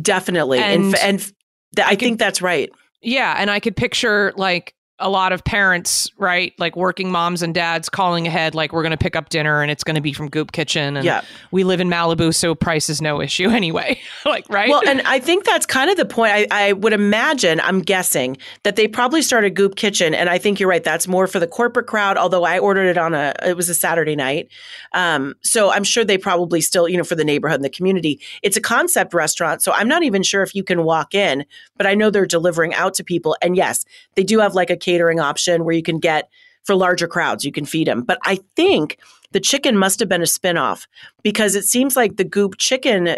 Definitely, 0.00 0.58
And 0.58 0.86
and 0.86 0.94
and, 0.96 1.18
th- 1.18 1.86
I, 1.86 1.90
could- 1.90 2.00
think 2.00 2.18
that's 2.18 2.42
right. 2.42 2.70
Yeah. 3.02 3.34
And 3.38 3.50
I 3.50 3.60
could 3.60 3.76
picture 3.76 4.32
like 4.36 4.74
a 5.00 5.08
lot 5.08 5.32
of 5.32 5.44
parents, 5.44 6.10
right? 6.18 6.52
Like 6.58 6.74
working 6.76 7.10
moms 7.10 7.42
and 7.42 7.54
dads 7.54 7.88
calling 7.88 8.26
ahead, 8.26 8.54
like, 8.54 8.72
we're 8.72 8.82
going 8.82 8.90
to 8.90 8.96
pick 8.96 9.14
up 9.14 9.28
dinner 9.28 9.62
and 9.62 9.70
it's 9.70 9.84
going 9.84 9.94
to 9.94 10.00
be 10.00 10.12
from 10.12 10.28
Goop 10.28 10.50
Kitchen. 10.52 10.96
And 10.96 11.04
Yeah. 11.04 11.20
we 11.52 11.62
live 11.62 11.80
in 11.80 11.88
Malibu, 11.88 12.34
so 12.34 12.54
price 12.54 12.88
is 12.88 13.00
no 13.00 13.20
issue 13.20 13.48
anyway. 13.50 14.00
like, 14.24 14.44
right? 14.48 14.68
Well, 14.68 14.82
and 14.88 15.00
I 15.02 15.20
think 15.20 15.44
that's 15.44 15.66
kind 15.66 15.90
of 15.90 15.96
the 15.96 16.04
point. 16.04 16.32
I, 16.32 16.46
I 16.50 16.72
would 16.72 16.92
imagine, 16.92 17.60
I'm 17.60 17.80
guessing, 17.80 18.38
that 18.64 18.74
they 18.76 18.88
probably 18.88 19.22
started 19.22 19.50
Goop 19.54 19.76
Kitchen, 19.76 20.14
and 20.14 20.28
I 20.28 20.38
think 20.38 20.58
you're 20.58 20.68
right. 20.68 20.82
That's 20.82 21.06
more 21.06 21.26
for 21.26 21.38
the 21.38 21.46
corporate 21.46 21.86
crowd. 21.86 22.16
Although 22.16 22.44
I 22.44 22.58
ordered 22.58 22.86
it 22.88 22.98
on 22.98 23.14
a, 23.14 23.34
it 23.46 23.56
was 23.56 23.68
a 23.68 23.74
Saturday 23.74 24.16
night, 24.16 24.48
um, 24.94 25.34
so 25.42 25.70
I'm 25.70 25.84
sure 25.84 26.04
they 26.04 26.18
probably 26.18 26.60
still, 26.60 26.88
you 26.88 26.96
know, 26.96 27.04
for 27.04 27.14
the 27.14 27.24
neighborhood 27.24 27.56
and 27.56 27.64
the 27.64 27.70
community. 27.70 28.20
It's 28.42 28.56
a 28.56 28.60
concept 28.60 29.14
restaurant, 29.14 29.62
so 29.62 29.72
I'm 29.72 29.86
not 29.88 30.02
even 30.02 30.22
sure 30.22 30.42
if 30.42 30.54
you 30.54 30.64
can 30.64 30.82
walk 30.82 31.14
in, 31.14 31.44
but 31.76 31.86
I 31.86 31.94
know 31.94 32.10
they're 32.10 32.26
delivering 32.26 32.74
out 32.74 32.94
to 32.94 33.04
people. 33.04 33.36
And 33.42 33.56
yes, 33.56 33.84
they 34.16 34.24
do 34.24 34.40
have 34.40 34.54
like 34.54 34.70
a 34.70 34.76
catering 34.88 35.20
option 35.20 35.64
where 35.64 35.74
you 35.74 35.82
can 35.82 35.98
get 35.98 36.28
for 36.64 36.74
larger 36.74 37.06
crowds, 37.08 37.44
you 37.44 37.52
can 37.52 37.64
feed 37.64 37.86
them. 37.86 38.02
But 38.02 38.18
I 38.24 38.38
think 38.56 38.98
the 39.32 39.40
chicken 39.40 39.76
must 39.76 40.00
have 40.00 40.08
been 40.08 40.22
a 40.22 40.26
spinoff 40.26 40.86
because 41.22 41.54
it 41.54 41.64
seems 41.64 41.96
like 41.96 42.16
the 42.16 42.24
Goop 42.24 42.56
Chicken 42.58 43.16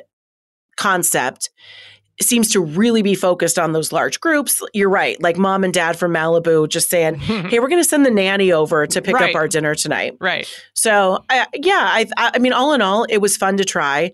concept 0.77 1.51
seems 2.21 2.51
to 2.53 2.61
really 2.61 3.01
be 3.03 3.15
focused 3.15 3.59
on 3.59 3.73
those 3.73 3.93
large 3.93 4.21
groups. 4.21 4.61
You're 4.75 4.91
right, 4.91 5.21
like 5.23 5.39
mom 5.39 5.65
and 5.65 5.73
dad 5.73 5.99
from 5.99 6.13
Malibu 6.13 6.69
just 6.69 6.91
saying, 6.91 7.15
"Hey, 7.51 7.59
we're 7.61 7.69
going 7.69 7.83
to 7.83 7.89
send 7.89 8.05
the 8.05 8.11
nanny 8.11 8.53
over 8.53 8.87
to 8.87 9.01
pick 9.03 9.15
Right. 9.15 9.31
up 9.31 9.37
our 9.37 9.49
dinner 9.49 9.75
tonight." 9.75 10.17
right. 10.21 10.47
So, 10.75 11.25
I, 11.31 11.47
yeah, 11.55 11.81
I, 11.91 12.07
I 12.19 12.39
mean, 12.39 12.53
all 12.53 12.73
in 12.75 12.83
all, 12.83 13.05
it 13.05 13.19
was 13.19 13.37
fun 13.37 13.57
to 13.57 13.65
try. 13.65 14.13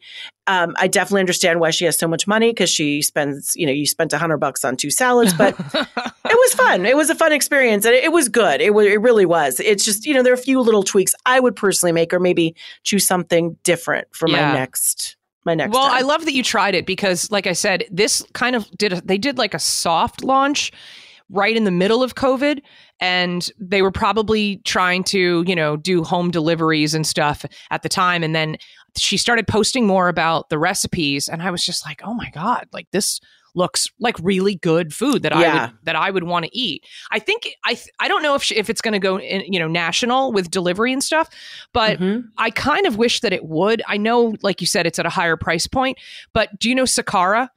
Um, 0.49 0.75
I 0.79 0.87
definitely 0.87 1.21
understand 1.21 1.59
why 1.59 1.71
she 1.71 1.85
has 1.87 1.99
so 1.99 2.07
much 2.07 2.27
money 2.27 2.51
because 2.51 2.71
she 2.71 3.03
spends, 3.03 3.55
you 3.57 3.67
know, 3.67 3.73
you 3.73 3.85
spent 3.87 4.13
a 4.13 4.19
hundred 4.19 4.37
bucks 4.39 4.65
on 4.65 4.77
two 4.77 4.91
salads, 4.91 5.35
but 5.35 5.59
it 5.75 6.25
was 6.25 6.55
fun. 6.55 6.87
It 6.87 6.97
was 6.97 7.11
a 7.11 7.15
fun 7.17 7.33
experience, 7.33 7.85
and 7.85 7.95
it, 7.95 8.05
it 8.05 8.13
was 8.13 8.29
good. 8.29 8.61
It 8.61 8.73
was, 8.73 8.87
it 8.87 9.01
really 9.01 9.27
was. 9.27 9.59
It's 9.59 9.85
just, 9.85 10.07
you 10.07 10.15
know, 10.15 10.23
there 10.23 10.33
are 10.33 10.35
a 10.35 10.39
few 10.39 10.61
little 10.61 10.85
tweaks 10.85 11.15
I 11.27 11.41
would 11.41 11.57
personally 11.57 11.93
make, 11.93 12.13
or 12.15 12.21
maybe 12.21 12.55
choose 12.85 13.05
something 13.07 13.57
different 13.65 14.07
for 14.15 14.29
Yeah. 14.29 14.53
my 14.53 14.53
next, 14.55 15.17
my 15.45 15.55
next. 15.55 15.73
Well, 15.73 15.89
time. 15.89 15.99
I 15.99 16.01
love 16.03 16.25
that 16.27 16.33
you 16.35 16.43
tried 16.45 16.75
it 16.77 16.87
because, 16.87 17.29
like 17.33 17.47
I 17.49 17.53
said, 17.53 17.85
this 17.91 18.25
kind 18.33 18.55
of 18.55 18.71
did 18.79 18.93
a, 18.93 19.01
they 19.01 19.19
did 19.19 19.39
like 19.39 19.53
a 19.55 19.59
soft 19.59 20.23
launch 20.23 20.71
right 21.29 21.57
in 21.57 21.65
the 21.65 21.73
middle 21.73 22.05
of 22.05 22.15
COVID, 22.15 22.61
and 23.01 23.51
they 23.59 23.83
were 23.83 23.91
probably 23.91 24.59
trying 24.65 25.03
to, 25.05 25.43
you 25.45 25.57
know, 25.57 25.77
do 25.77 26.05
home 26.05 26.31
deliveries 26.31 26.95
and 26.95 27.05
stuff 27.05 27.45
at 27.73 27.83
the 27.83 27.89
time. 27.89 28.23
And 28.23 28.33
then 28.33 28.57
she 28.99 29.17
started 29.17 29.47
posting 29.47 29.87
more 29.87 30.09
about 30.09 30.49
the 30.49 30.59
recipes, 30.59 31.29
and 31.29 31.43
I 31.43 31.51
was 31.51 31.65
just 31.65 31.85
like, 31.87 32.01
oh 32.05 32.15
my 32.15 32.31
god, 32.31 32.67
like 32.73 32.89
this 32.93 33.21
looks 33.55 33.89
like 33.99 34.17
really 34.21 34.57
good 34.57 34.93
food 34.93 35.23
that 35.23 35.33
I 35.33 35.41
would 35.65 35.73
that 35.85 35.97
I 35.97 36.11
would 36.11 36.25
want 36.25 36.45
to 36.45 36.55
eat. 36.57 36.85
I 37.11 37.19
think 37.19 37.49
I 37.65 37.73
th- 37.75 37.89
I 37.99 38.07
don't 38.07 38.23
know 38.23 38.35
if 38.35 38.43
she, 38.43 38.55
if 38.55 38.69
it's 38.69 38.83
going 38.83 38.93
to 38.93 38.99
go 38.99 39.19
in, 39.19 39.51
you 39.53 39.59
know 39.59 39.67
national 39.69 40.33
with 40.33 40.51
delivery 40.51 40.93
and 40.93 41.03
stuff, 41.03 41.29
but 41.73 41.99
Mhm. 41.99 42.25
I 42.37 42.51
kind 42.51 42.87
of 42.87 42.99
wish 42.99 43.21
that 43.21 43.33
it 43.33 43.47
would. 43.47 43.83
I 43.87 43.97
know, 43.97 44.35
like 44.43 44.61
you 44.61 44.67
said, 44.67 44.87
it's 44.87 44.99
at 44.99 45.07
a 45.07 45.11
higher 45.11 45.37
price 45.39 45.67
point, 45.67 45.97
but 46.35 46.59
do 46.59 46.69
you 46.69 46.75
know 46.75 46.85
Sakara? 46.85 47.49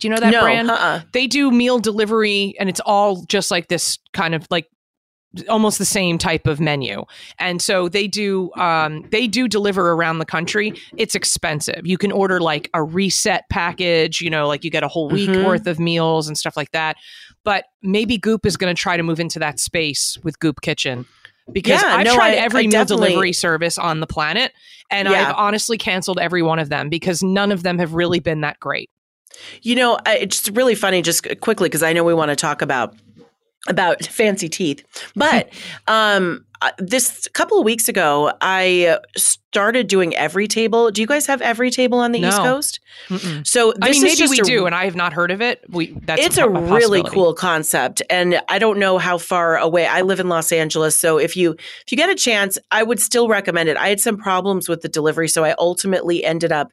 Do 0.00 0.08
you 0.08 0.14
know 0.14 0.20
that 0.20 0.32
no, 0.32 0.40
brand? 0.40 0.70
uh-uh. 0.70 1.02
They 1.12 1.26
do 1.26 1.50
meal 1.50 1.78
delivery, 1.78 2.56
and 2.58 2.68
it's 2.68 2.80
all 2.80 3.24
just 3.26 3.50
like 3.50 3.68
this 3.68 3.98
kind 4.12 4.34
of 4.34 4.46
like 4.50 4.68
almost 5.48 5.78
the 5.78 5.84
same 5.84 6.18
type 6.18 6.46
of 6.46 6.60
menu. 6.60 7.04
And 7.38 7.60
so 7.60 7.88
they 7.88 8.06
do 8.06 8.52
um 8.54 9.02
they 9.10 9.26
do 9.26 9.48
deliver 9.48 9.92
around 9.92 10.18
the 10.18 10.24
country. 10.24 10.72
It's 10.96 11.14
expensive. 11.14 11.80
You 11.84 11.98
can 11.98 12.12
order 12.12 12.40
like 12.40 12.70
a 12.74 12.82
reset 12.82 13.44
package 13.50 14.20
you 14.20 14.30
know 14.30 14.46
like 14.48 14.64
you 14.64 14.70
get 14.70 14.82
a 14.82 14.88
whole 14.88 15.08
week 15.08 15.30
Mhm. 15.30 15.44
worth 15.44 15.66
of 15.66 15.78
meals 15.80 16.28
and 16.28 16.36
stuff 16.38 16.56
like 16.56 16.70
that. 16.72 16.96
But 17.44 17.64
maybe 17.82 18.16
goop 18.18 18.46
is 18.46 18.56
going 18.56 18.74
to 18.74 18.80
try 18.80 18.96
to 18.96 19.02
move 19.02 19.20
into 19.20 19.38
that 19.40 19.58
space 19.60 20.16
with 20.22 20.38
goop 20.38 20.60
kitchen 20.60 21.04
because 21.52 21.82
Yeah, 21.82 21.96
i've 21.96 22.06
no, 22.06 22.14
tried 22.14 22.32
I- 22.34 22.36
every 22.36 22.64
I 22.64 22.66
meal 22.68 22.84
delivery 22.86 23.32
service 23.34 23.76
on 23.76 24.00
the 24.00 24.06
planet 24.06 24.52
and 24.90 25.08
Yeah. 25.08 25.28
i've 25.28 25.34
honestly 25.36 25.76
canceled 25.76 26.18
every 26.18 26.42
one 26.42 26.58
of 26.58 26.70
them 26.70 26.88
because 26.88 27.22
none 27.22 27.52
of 27.52 27.62
them 27.62 27.78
have 27.78 27.92
really 27.92 28.18
been 28.20 28.40
that 28.42 28.58
great. 28.60 28.88
You 29.62 29.74
know, 29.74 29.98
it's 30.06 30.48
really 30.50 30.76
funny, 30.76 31.02
just 31.02 31.26
quickly, 31.40 31.68
because 31.68 31.82
I 31.82 31.92
know 31.92 32.04
we 32.04 32.14
want 32.14 32.28
to 32.30 32.36
talk 32.36 32.62
about 32.62 32.94
about 33.68 34.04
fancy 34.06 34.48
teeth. 34.48 34.84
But 35.16 35.50
um, 35.86 36.44
Uh, 36.62 36.70
this 36.78 37.28
couple 37.34 37.58
of 37.58 37.64
weeks 37.64 37.88
ago, 37.88 38.32
I 38.40 38.86
uh, 38.86 38.98
started 39.16 39.86
doing 39.86 40.12
Everytable. 40.12 40.92
Do 40.92 41.00
you 41.00 41.06
guys 41.06 41.26
have 41.26 41.40
Everytable 41.40 41.94
on 41.98 42.12
the 42.12 42.20
East 42.20 42.38
Coast? 42.38 42.80
Mm-mm. 43.08 43.46
So 43.46 43.72
this 43.72 43.78
i 43.82 43.86
mean 43.90 43.96
is 43.96 44.02
maybe 44.02 44.14
just 44.16 44.30
we 44.30 44.38
a- 44.40 44.44
do 44.44 44.66
and 44.66 44.74
i 44.74 44.84
have 44.84 44.94
not 44.94 45.12
heard 45.12 45.32
of 45.32 45.40
it 45.42 45.60
we 45.68 45.86
that's 46.04 46.24
it's 46.24 46.38
a 46.38 46.42
po- 46.42 46.48
really 46.76 47.02
cool 47.02 47.34
concept 47.34 48.00
and 48.08 48.40
i 48.48 48.56
don't 48.58 48.78
know 48.78 48.98
how 48.98 49.18
far 49.18 49.56
away 49.58 49.84
i 49.84 50.00
live 50.02 50.20
in 50.20 50.28
los 50.28 50.52
angeles 50.52 50.94
so 50.96 51.18
if 51.18 51.36
you 51.36 51.52
if 51.54 51.84
you 51.90 51.96
get 51.96 52.08
a 52.08 52.14
chance 52.14 52.56
i 52.70 52.84
would 52.84 53.00
still 53.00 53.26
recommend 53.26 53.68
it 53.68 53.76
i 53.78 53.88
had 53.88 53.98
some 53.98 54.16
problems 54.16 54.68
with 54.68 54.82
the 54.82 54.88
delivery 54.88 55.26
so 55.26 55.42
i 55.44 55.56
ultimately 55.58 56.24
ended 56.24 56.52
up 56.52 56.70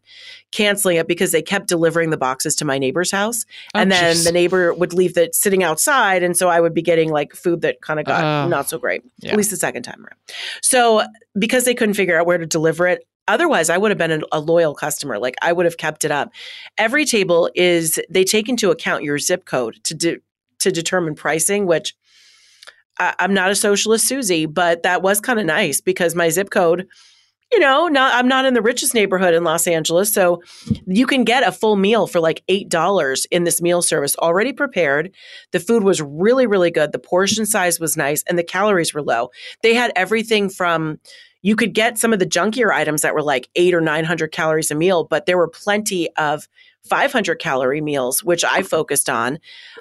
canceling 0.52 0.98
it 0.98 1.08
because 1.08 1.32
they 1.32 1.42
kept 1.42 1.68
delivering 1.68 2.12
the 2.12 2.18
boxes 2.18 2.56
to 2.56 2.66
my 2.66 2.78
neighbor's 2.78 3.10
house 3.10 3.44
Oh, 3.74 3.80
and 3.80 3.92
then 3.92 4.16
jeez. 4.16 4.24
the 4.26 4.32
neighbor 4.32 4.74
would 4.76 4.94
leave 4.94 5.18
it 5.18 5.34
sitting 5.34 5.64
outside 5.64 6.22
and 6.22 6.38
so 6.38 6.50
i 6.50 6.60
would 6.62 6.76
be 6.76 6.84
getting 6.84 7.10
like 7.10 7.34
food 7.34 7.62
that 7.62 7.82
kind 7.82 8.00
of 8.00 8.06
got 8.06 8.24
Oh. 8.24 8.48
not 8.48 8.70
so 8.70 8.78
great 8.78 9.02
Yeah. 9.20 9.32
at 9.32 9.38
least 9.38 9.50
the 9.50 9.58
second 9.72 9.84
time 9.84 10.02
around. 10.02 10.20
So 10.62 11.04
because 11.40 11.64
they 11.64 11.74
couldn't 11.74 11.96
figure 11.96 12.20
out 12.20 12.26
where 12.26 12.38
to 12.38 12.46
deliver 12.46 12.88
it 12.88 13.06
otherwise 13.28 13.70
i 13.70 13.78
would 13.78 13.92
have 13.92 13.98
been 13.98 14.24
a, 14.32 14.40
loyal 14.40 14.74
customer. 14.76 15.18
Like 15.20 15.36
i 15.42 15.54
would 15.54 15.66
have 15.66 15.78
kept 15.78 16.04
it 16.04 16.12
up. 16.12 16.32
Everytable 16.80 17.50
is 17.56 18.00
they 18.10 18.24
take 18.24 18.50
into 18.50 18.72
account 18.72 19.04
your 19.04 19.20
zip 19.20 19.46
code 19.46 19.80
to 19.84 19.94
de- 19.94 20.20
to 20.60 20.72
determine 20.72 21.16
pricing 21.16 21.66
which 21.66 21.96
I, 23.00 23.16
i'm 23.20 23.34
not 23.34 23.52
a 23.52 23.56
socialist 23.56 24.08
susie 24.08 24.46
but 24.46 24.84
that 24.84 25.02
was 25.02 25.20
kind 25.20 25.40
of 25.40 25.46
nice 25.46 25.82
because 25.82 26.16
my 26.16 26.30
zip 26.30 26.50
code 26.50 26.88
you 27.52 27.60
know 27.60 27.88
not 27.88 28.14
i'm 28.14 28.28
not 28.28 28.46
in 28.46 28.54
the 28.54 28.62
richest 28.62 28.94
neighborhood 28.94 29.34
in 29.34 29.44
los 29.44 29.68
angeles 29.68 30.14
so 30.14 30.42
you 30.86 31.06
can 31.06 31.24
get 31.24 31.48
a 31.48 31.52
full 31.52 31.76
meal 31.76 32.08
for 32.08 32.20
like 32.20 32.44
eight 32.48 32.70
dollars 32.70 33.26
in 33.32 33.44
this 33.44 33.62
meal 33.62 33.82
service 33.82 34.16
already 34.18 34.54
prepared. 34.54 35.12
The 35.52 35.60
food 35.60 35.84
was 35.84 36.02
really 36.02 36.48
really 36.48 36.72
good. 36.72 36.92
The 36.92 37.00
portion 37.00 37.46
size 37.46 37.80
was 37.80 37.98
nice 37.98 38.24
and 38.28 38.38
the 38.38 38.44
calories 38.44 38.94
were 38.94 39.02
low. 39.02 39.30
They 39.64 39.74
had 39.74 39.92
everything 39.96 40.50
from 40.50 41.00
you 41.44 41.56
could 41.56 41.74
get 41.74 41.98
some 41.98 42.14
of 42.14 42.20
the 42.20 42.26
junkier 42.26 42.72
items 42.72 43.02
that 43.02 43.16
were 43.16 43.24
like 43.24 43.50
eight 43.56 43.74
or 43.74 43.82
900 43.82 44.32
calories 44.32 44.70
a 44.70 44.76
meal, 44.76 45.06
but 45.06 45.26
there 45.26 45.38
were 45.38 45.48
plenty 45.48 46.08
of 46.16 46.48
500 46.84 47.40
calorie 47.40 47.82
meals, 47.82 48.24
which 48.24 48.44
I 48.44 48.62
focused 48.62 49.10
on, 49.10 49.40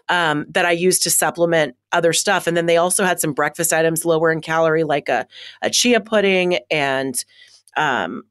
um, 0.08 0.46
that 0.50 0.64
I 0.64 0.70
used 0.70 1.02
to 1.02 1.10
supplement 1.10 1.76
other 1.92 2.14
stuff. 2.14 2.46
And 2.46 2.56
then 2.56 2.64
they 2.64 2.78
also 2.78 3.04
had 3.04 3.20
some 3.20 3.34
breakfast 3.34 3.74
items 3.74 4.06
lower 4.06 4.32
in 4.32 4.40
calorie, 4.40 4.84
like 4.84 5.10
a, 5.10 5.26
a 5.60 5.68
chia 5.68 6.00
pudding 6.00 6.58
and 6.70 7.22
um, 7.76 8.22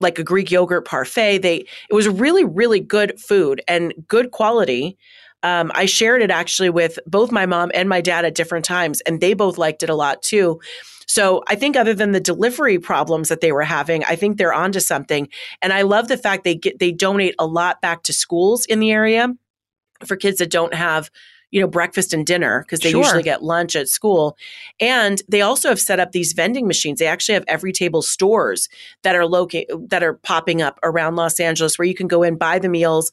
like 0.00 0.18
a 0.18 0.24
Greek 0.24 0.50
yogurt 0.50 0.86
parfait. 0.86 1.38
They 1.38 1.66
it 1.90 1.94
was 1.94 2.08
really 2.08 2.44
really 2.44 2.80
good 2.80 3.18
food 3.20 3.62
and 3.68 3.94
good 4.06 4.30
quality. 4.30 4.96
Um, 5.42 5.70
I 5.74 5.86
shared 5.86 6.22
it 6.22 6.30
actually 6.30 6.70
with 6.70 6.98
both 7.06 7.30
my 7.30 7.46
mom 7.46 7.70
and 7.72 7.88
my 7.88 8.00
dad 8.00 8.24
at 8.24 8.34
different 8.34 8.64
times, 8.64 9.00
and 9.02 9.20
they 9.20 9.34
both 9.34 9.56
liked 9.56 9.82
it 9.82 9.90
a 9.90 9.94
lot 9.94 10.22
too. 10.22 10.60
So 11.06 11.42
I 11.48 11.54
think 11.54 11.74
other 11.74 11.94
than 11.94 12.12
the 12.12 12.20
delivery 12.20 12.78
problems 12.78 13.28
that 13.30 13.40
they 13.40 13.50
were 13.50 13.62
having, 13.62 14.04
I 14.04 14.14
think 14.14 14.36
they're 14.36 14.52
onto 14.52 14.78
something. 14.80 15.28
And 15.62 15.72
I 15.72 15.82
love 15.82 16.08
the 16.08 16.18
fact 16.18 16.44
they 16.44 16.54
get 16.54 16.78
they 16.78 16.92
donate 16.92 17.34
a 17.38 17.46
lot 17.46 17.80
back 17.80 18.02
to 18.04 18.12
schools 18.12 18.66
in 18.66 18.78
the 18.78 18.90
area 18.90 19.28
for 20.04 20.16
kids 20.16 20.38
that 20.38 20.50
don't 20.50 20.74
have 20.74 21.10
you 21.50 21.60
know 21.60 21.66
breakfast 21.66 22.12
and 22.12 22.26
dinner 22.26 22.62
because 22.62 22.80
they 22.80 22.90
Sure. 22.90 23.02
usually 23.02 23.22
get 23.22 23.42
lunch 23.42 23.76
at 23.76 23.88
school. 23.88 24.36
And 24.80 25.22
they 25.28 25.40
also 25.40 25.68
have 25.68 25.80
set 25.80 26.00
up 26.00 26.12
these 26.12 26.32
vending 26.32 26.66
machines. 26.66 26.98
They 26.98 27.06
actually 27.06 27.34
have 27.34 27.46
Everytable 27.46 28.02
stores 28.02 28.68
that 29.02 29.16
are 29.16 29.26
located 29.26 29.90
that 29.90 30.02
are 30.02 30.14
popping 30.14 30.62
up 30.62 30.78
around 30.82 31.16
los 31.16 31.40
angeles 31.40 31.78
where 31.78 31.86
you 31.86 31.94
can 31.94 32.08
go 32.08 32.22
in 32.22 32.36
buy 32.36 32.58
the 32.58 32.68
meals 32.68 33.12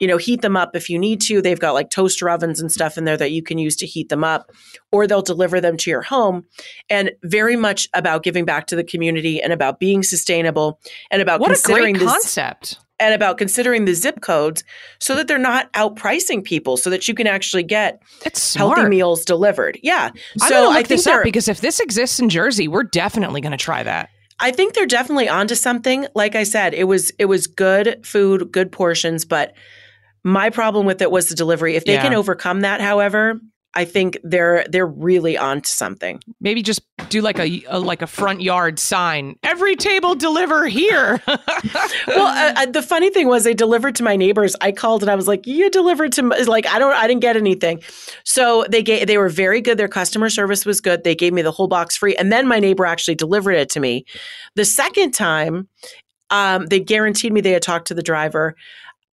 you 0.00 0.08
know 0.08 0.16
heat 0.16 0.40
them 0.42 0.56
up 0.56 0.74
if 0.74 0.90
you 0.90 0.98
need 0.98 1.20
to. 1.20 1.40
They've 1.40 1.60
got 1.60 1.74
like 1.74 1.90
toaster 1.90 2.28
ovens 2.28 2.58
and 2.58 2.72
stuff 2.72 2.98
in 2.98 3.04
there 3.04 3.18
that 3.18 3.30
you 3.30 3.42
can 3.42 3.58
use 3.58 3.76
to 3.76 3.86
heat 3.86 4.08
them 4.08 4.24
up 4.24 4.50
or 4.90 5.06
they'll 5.06 5.22
deliver 5.22 5.60
them 5.60 5.76
to 5.76 5.90
your 5.90 6.02
home. 6.02 6.44
And 6.88 7.12
very 7.22 7.54
much 7.54 7.88
about 7.94 8.24
giving 8.24 8.44
back 8.44 8.66
to 8.68 8.76
the 8.76 8.82
community 8.82 9.40
and 9.40 9.52
about 9.52 9.78
being 9.78 10.02
sustainable 10.02 10.80
and 11.10 11.22
about 11.22 11.40
what 11.40 11.50
a 11.50 11.54
considering 11.54 11.94
great 11.94 12.04
this 12.04 12.12
concept 12.12 12.78
and 13.00 13.14
about 13.14 13.38
considering 13.38 13.86
the 13.86 13.94
zip 13.94 14.20
codes 14.20 14.62
so 15.00 15.14
that 15.16 15.26
they're 15.26 15.38
not 15.38 15.72
outpricing 15.72 16.44
people 16.44 16.76
so 16.76 16.90
that 16.90 17.08
you 17.08 17.14
can 17.14 17.26
actually 17.26 17.62
get 17.62 18.00
healthy 18.54 18.84
meals 18.84 19.24
delivered. 19.24 19.78
Yeah. 19.82 20.10
I'm 20.42 20.48
So 20.48 20.62
look 20.68 20.72
I 20.72 20.74
think 20.76 20.88
this 20.88 21.06
up 21.06 21.24
because 21.24 21.48
if 21.48 21.60
this 21.60 21.80
exists 21.80 22.20
in 22.20 22.28
Jersey, 22.28 22.68
we're 22.68 22.82
definitely 22.84 23.40
going 23.40 23.52
to 23.52 23.58
try 23.58 23.82
that. 23.82 24.10
I 24.38 24.52
think 24.52 24.74
they're 24.74 24.86
definitely 24.86 25.28
onto 25.28 25.54
something. 25.54 26.06
Like 26.14 26.34
I 26.34 26.44
said, 26.44 26.72
it 26.74 26.84
was 26.84 27.10
it 27.18 27.26
was 27.26 27.46
good 27.46 28.04
food, 28.06 28.52
good 28.52 28.70
portions, 28.72 29.24
but 29.24 29.54
my 30.24 30.50
problem 30.50 30.86
with 30.86 31.00
it 31.02 31.10
was 31.10 31.28
the 31.28 31.34
delivery. 31.34 31.76
If 31.76 31.84
they 31.84 31.94
Yeah. 31.94 32.02
can 32.02 32.14
overcome 32.14 32.60
that, 32.60 32.80
however, 32.80 33.40
I 33.74 33.84
think 33.84 34.18
they're 34.24 34.64
they're 34.68 34.86
really 34.86 35.38
onto 35.38 35.68
something. 35.68 36.20
Maybe 36.40 36.62
just 36.62 36.82
do 37.08 37.22
like 37.22 37.38
a, 37.38 37.62
a 37.68 37.78
like 37.78 38.02
a 38.02 38.06
front 38.06 38.42
yard 38.42 38.80
sign. 38.80 39.36
Everytable 39.44 40.18
deliver 40.18 40.66
here. 40.66 41.22
Well, 42.06 42.26
uh, 42.26 42.62
uh, 42.62 42.66
the 42.66 42.82
funny 42.82 43.10
thing 43.10 43.28
was 43.28 43.44
they 43.44 43.54
delivered 43.54 43.94
to 43.96 44.02
my 44.02 44.16
neighbors. 44.16 44.56
I 44.60 44.72
called 44.72 45.02
and 45.02 45.10
I 45.10 45.14
was 45.14 45.28
like, 45.28 45.46
"You 45.46 45.70
delivered 45.70 46.12
to 46.12 46.22
my, 46.22 46.36
like 46.38 46.66
I 46.66 46.78
don't 46.78 46.92
I 46.94 47.06
didn't 47.06 47.20
get 47.20 47.36
anything." 47.36 47.82
So 48.24 48.64
they 48.68 48.82
gave 48.82 49.06
they 49.06 49.18
were 49.18 49.28
very 49.28 49.60
good. 49.60 49.78
Their 49.78 49.88
customer 49.88 50.28
service 50.28 50.66
was 50.66 50.80
good. 50.80 51.04
They 51.04 51.14
gave 51.14 51.32
me 51.32 51.42
the 51.42 51.52
whole 51.52 51.68
box 51.68 51.96
free, 51.96 52.16
and 52.16 52.32
then 52.32 52.48
my 52.48 52.58
neighbor 52.58 52.84
actually 52.84 53.14
delivered 53.14 53.52
it 53.52 53.68
to 53.70 53.80
me. 53.80 54.04
The 54.56 54.64
second 54.64 55.12
time, 55.12 55.68
um, 56.30 56.66
they 56.66 56.80
guaranteed 56.80 57.32
me 57.32 57.40
they 57.40 57.52
had 57.52 57.62
talked 57.62 57.88
to 57.88 57.94
the 57.94 58.02
driver. 58.02 58.56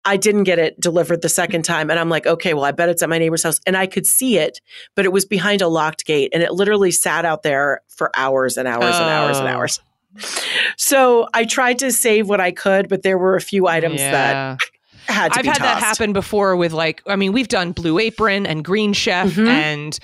I 0.08 0.18
didn't 0.18 0.44
get 0.44 0.58
it 0.58 0.80
delivered 0.80 1.22
the 1.22 1.30
second 1.30 1.64
time, 1.64 1.90
and 1.92 2.00
I'm 2.00 2.10
like, 2.10 2.26
okay, 2.26 2.54
well, 2.54 2.64
I 2.64 2.72
bet 2.72 2.90
it's 2.90 3.04
at 3.04 3.10
my 3.10 3.18
neighbor's 3.20 3.44
house, 3.44 3.60
and 3.68 3.76
I 3.78 3.86
could 3.88 4.08
see 4.08 4.38
it, 4.38 4.60
but 4.96 5.06
it 5.06 5.12
was 5.12 5.26
behind 5.26 5.62
a 5.62 5.68
locked 5.68 6.06
gate, 6.06 6.32
and 6.34 6.42
it 6.42 6.52
literally 6.54 6.92
sat 6.92 7.26
out 7.26 7.44
there 7.44 7.82
for 7.88 8.10
hours 8.16 8.58
and 8.58 8.68
hours 8.68 8.96
and 8.96 9.10
hours 9.10 9.38
and 9.38 9.48
Oh. 9.48 9.52
hours. 9.52 9.80
So 10.78 11.28
I 11.34 11.46
tried 11.46 11.80
to 11.80 11.92
save 11.92 12.28
what 12.30 12.40
I 12.40 12.52
could, 12.52 12.90
but 12.90 13.04
there 13.04 13.18
were 13.18 13.36
a 13.36 13.42
few 13.42 13.68
items 13.68 14.00
that 14.00 14.60
had 15.08 15.34
to 15.34 15.44
be. 15.44 15.50
I've 15.50 15.58
had 15.58 15.64
that 15.64 15.80
happen 15.84 16.14
before 16.14 16.56
with 16.56 16.74
like 16.74 17.02
I 17.08 17.16
mean 17.16 17.34
we've 17.34 17.48
done 17.48 17.72
Blue 17.72 18.00
Apron 18.00 18.46
and 18.46 18.64
Green 18.64 18.94
Chef 18.94 19.30
Mhm. 19.36 19.48
and 19.48 20.00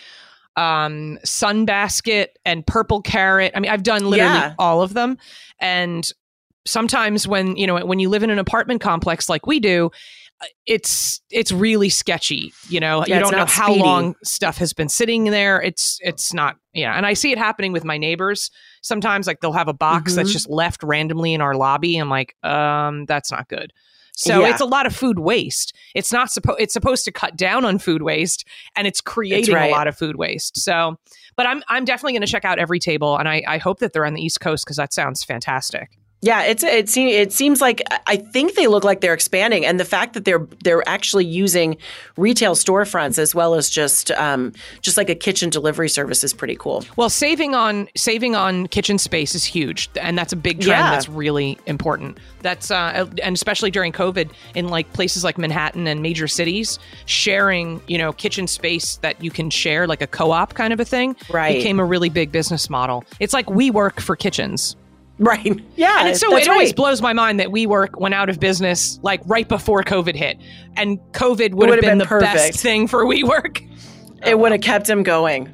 um 0.56 1.18
Sunbasket 1.26 2.28
and 2.46 2.66
Purple 2.66 3.02
Carrot. 3.02 3.54
I 3.56 3.60
mean 3.60 3.72
I've 3.72 3.84
done 3.84 4.06
literally 4.10 4.32
Yeah. 4.34 4.54
all 4.60 4.82
of 4.82 4.94
them 4.94 5.18
and 5.60 6.10
sometimes 6.65 7.27
when 7.27 7.55
you 7.55 7.67
know 7.67 7.86
when 7.86 8.00
you 8.00 8.10
live 8.10 8.24
in 8.24 8.29
an 8.29 8.39
apartment 8.39 8.82
complex 8.82 9.27
like 9.29 9.46
we 9.46 9.60
do 9.60 9.89
uh, 10.41 10.46
it's 10.65 11.22
it's 11.29 11.51
really 11.51 11.89
sketchy 11.89 12.53
you 12.70 12.79
know 12.79 13.03
Yeah, 13.05 13.15
you 13.17 13.22
don't 13.22 13.32
know 13.34 13.46
how 13.46 13.67
speedy. 13.67 13.82
long 13.82 14.15
stuff 14.24 14.58
has 14.58 14.74
been 14.74 14.89
sitting 14.89 15.25
there 15.25 15.62
it's 15.62 16.00
it's 16.01 16.34
not 16.34 16.55
yeah 16.74 16.96
and 16.98 17.05
i 17.05 17.13
see 17.13 17.32
it 17.32 17.38
happening 17.38 17.72
with 17.74 17.84
my 17.84 17.98
neighbors 17.98 18.50
sometimes 18.82 19.27
like 19.27 19.39
they'll 19.41 19.51
have 19.53 19.67
a 19.67 19.74
box 19.74 20.15
that's 20.15 20.29
Mhm. 20.29 20.34
just 20.34 20.50
left 20.50 20.84
randomly 20.84 21.34
in 21.34 21.41
our 21.41 21.53
lobby 21.55 21.98
i'm 21.98 22.10
like 22.10 22.36
um 22.43 23.05
that's 23.05 23.32
not 23.32 23.48
good 23.50 23.74
so 24.15 24.41
Yeah. 24.41 24.50
it's 24.51 24.62
a 24.62 24.65
lot 24.65 24.86
of 24.86 24.96
food 24.96 25.20
waste 25.20 25.75
it's 25.96 26.13
not 26.13 26.32
supposed 26.32 26.62
it's 26.62 26.74
supposed 26.74 27.03
to 27.05 27.12
cut 27.12 27.36
down 27.36 27.65
on 27.65 27.77
food 27.77 28.03
waste 28.03 28.46
and 28.75 28.88
it's 28.88 29.01
creating 29.01 29.53
right. 29.55 29.70
a 29.70 29.72
lot 29.72 29.88
of 29.88 29.98
food 29.98 30.15
waste 30.15 30.58
so 30.58 30.98
but 31.36 31.46
i'm 31.46 31.62
i'm 31.67 31.84
definitely 31.84 32.13
going 32.13 32.22
to 32.22 32.27
check 32.27 32.46
out 32.46 32.58
Everytable 32.58 33.20
and 33.20 33.27
i 33.27 33.43
i 33.48 33.58
hope 33.58 33.79
that 33.79 33.91
they're 33.93 34.05
on 34.05 34.13
the 34.13 34.22
east 34.22 34.39
coast 34.39 34.65
because 34.65 34.77
that 34.77 34.93
sounds 34.93 35.24
fantastic 35.24 35.98
Yeah, 36.24 36.44
it's 36.44 36.63
it 36.63 36.88
seems 36.88 37.13
it 37.13 37.34
seems 37.34 37.60
like 37.60 37.82
I 38.08 38.15
think 38.15 38.56
they 38.56 38.68
look 38.68 38.86
like 38.86 39.01
they're 39.01 39.13
expanding, 39.13 39.65
and 39.65 39.77
the 39.77 39.84
fact 39.86 40.13
that 40.13 40.24
they're 40.24 40.48
they're 40.63 40.88
actually 40.88 41.25
using 41.25 41.75
retail 42.15 42.56
storefronts 42.56 43.20
as 43.20 43.36
well 43.36 43.56
as 43.56 43.70
just 43.70 44.10
um, 44.12 44.53
just 44.82 44.96
like 44.96 45.10
a 45.10 45.15
kitchen 45.15 45.50
delivery 45.50 45.89
service 45.89 46.24
is 46.24 46.34
pretty 46.34 46.56
cool. 46.56 46.86
Well, 46.96 47.10
saving 47.10 47.56
on 47.56 47.89
saving 47.98 48.36
on 48.38 48.68
kitchen 48.68 48.98
space 48.98 49.36
is 49.36 49.44
huge, 49.44 49.89
and 50.00 50.18
that's 50.18 50.32
a 50.32 50.38
big 50.38 50.62
trend 50.62 50.80
Yeah. 50.86 50.92
that's 50.92 51.10
really 51.10 51.58
important. 51.65 52.18
That's 52.42 52.72
uh, 52.72 53.06
and 53.22 53.36
especially 53.36 53.70
during 53.70 53.92
COVID 53.92 54.32
in 54.56 54.70
like 54.70 54.92
places 54.94 55.25
like 55.25 55.38
Manhattan 55.38 55.88
and 55.88 56.01
major 56.01 56.30
cities, 56.30 56.80
sharing 57.06 57.82
you 57.88 57.98
know 57.98 58.13
kitchen 58.13 58.48
space 58.48 58.96
that 58.98 59.22
you 59.22 59.30
can 59.30 59.50
share 59.50 59.88
like 59.88 60.01
a 60.01 60.08
co-op 60.08 60.53
kind 60.53 60.72
of 60.72 60.80
a 60.80 60.86
thing 60.86 61.18
Right. 61.30 61.58
became 61.58 61.82
a 61.82 61.86
really 61.86 62.10
big 62.10 62.32
business 62.32 62.70
model. 62.70 63.03
It's 63.20 63.34
like 63.34 63.48
WeWork 63.48 64.00
for 64.00 64.15
kitchens. 64.15 64.77
Right? 65.20 65.62
Yeah, 65.75 66.00
And 66.00 66.10
it's 66.10 66.20
so 66.20 66.36
it 66.36 66.50
always 66.50 66.70
right. 66.70 66.75
blows 66.75 67.01
my 67.01 67.13
mind 67.13 67.39
that 67.39 67.50
WeWork 67.50 68.00
went 68.00 68.15
out 68.15 68.29
of 68.29 68.39
business 68.39 69.00
like 69.03 69.22
right 69.25 69.48
before 69.48 69.84
COVID 69.84 70.15
hit, 70.15 70.39
and 70.75 70.98
COVID 71.12 71.53
would 71.53 71.70
have 71.70 71.82
been, 71.82 71.91
been 71.91 71.98
the 72.00 72.05
perfect. 72.05 72.34
best 72.34 72.60
thing 72.60 72.88
for 72.88 73.05
WeWork. 73.05 73.62
it 74.25 74.39
would 74.39 74.51
have 74.51 74.60
um, 74.60 74.63
kept 74.63 74.89
him 74.89 75.03
going. 75.03 75.53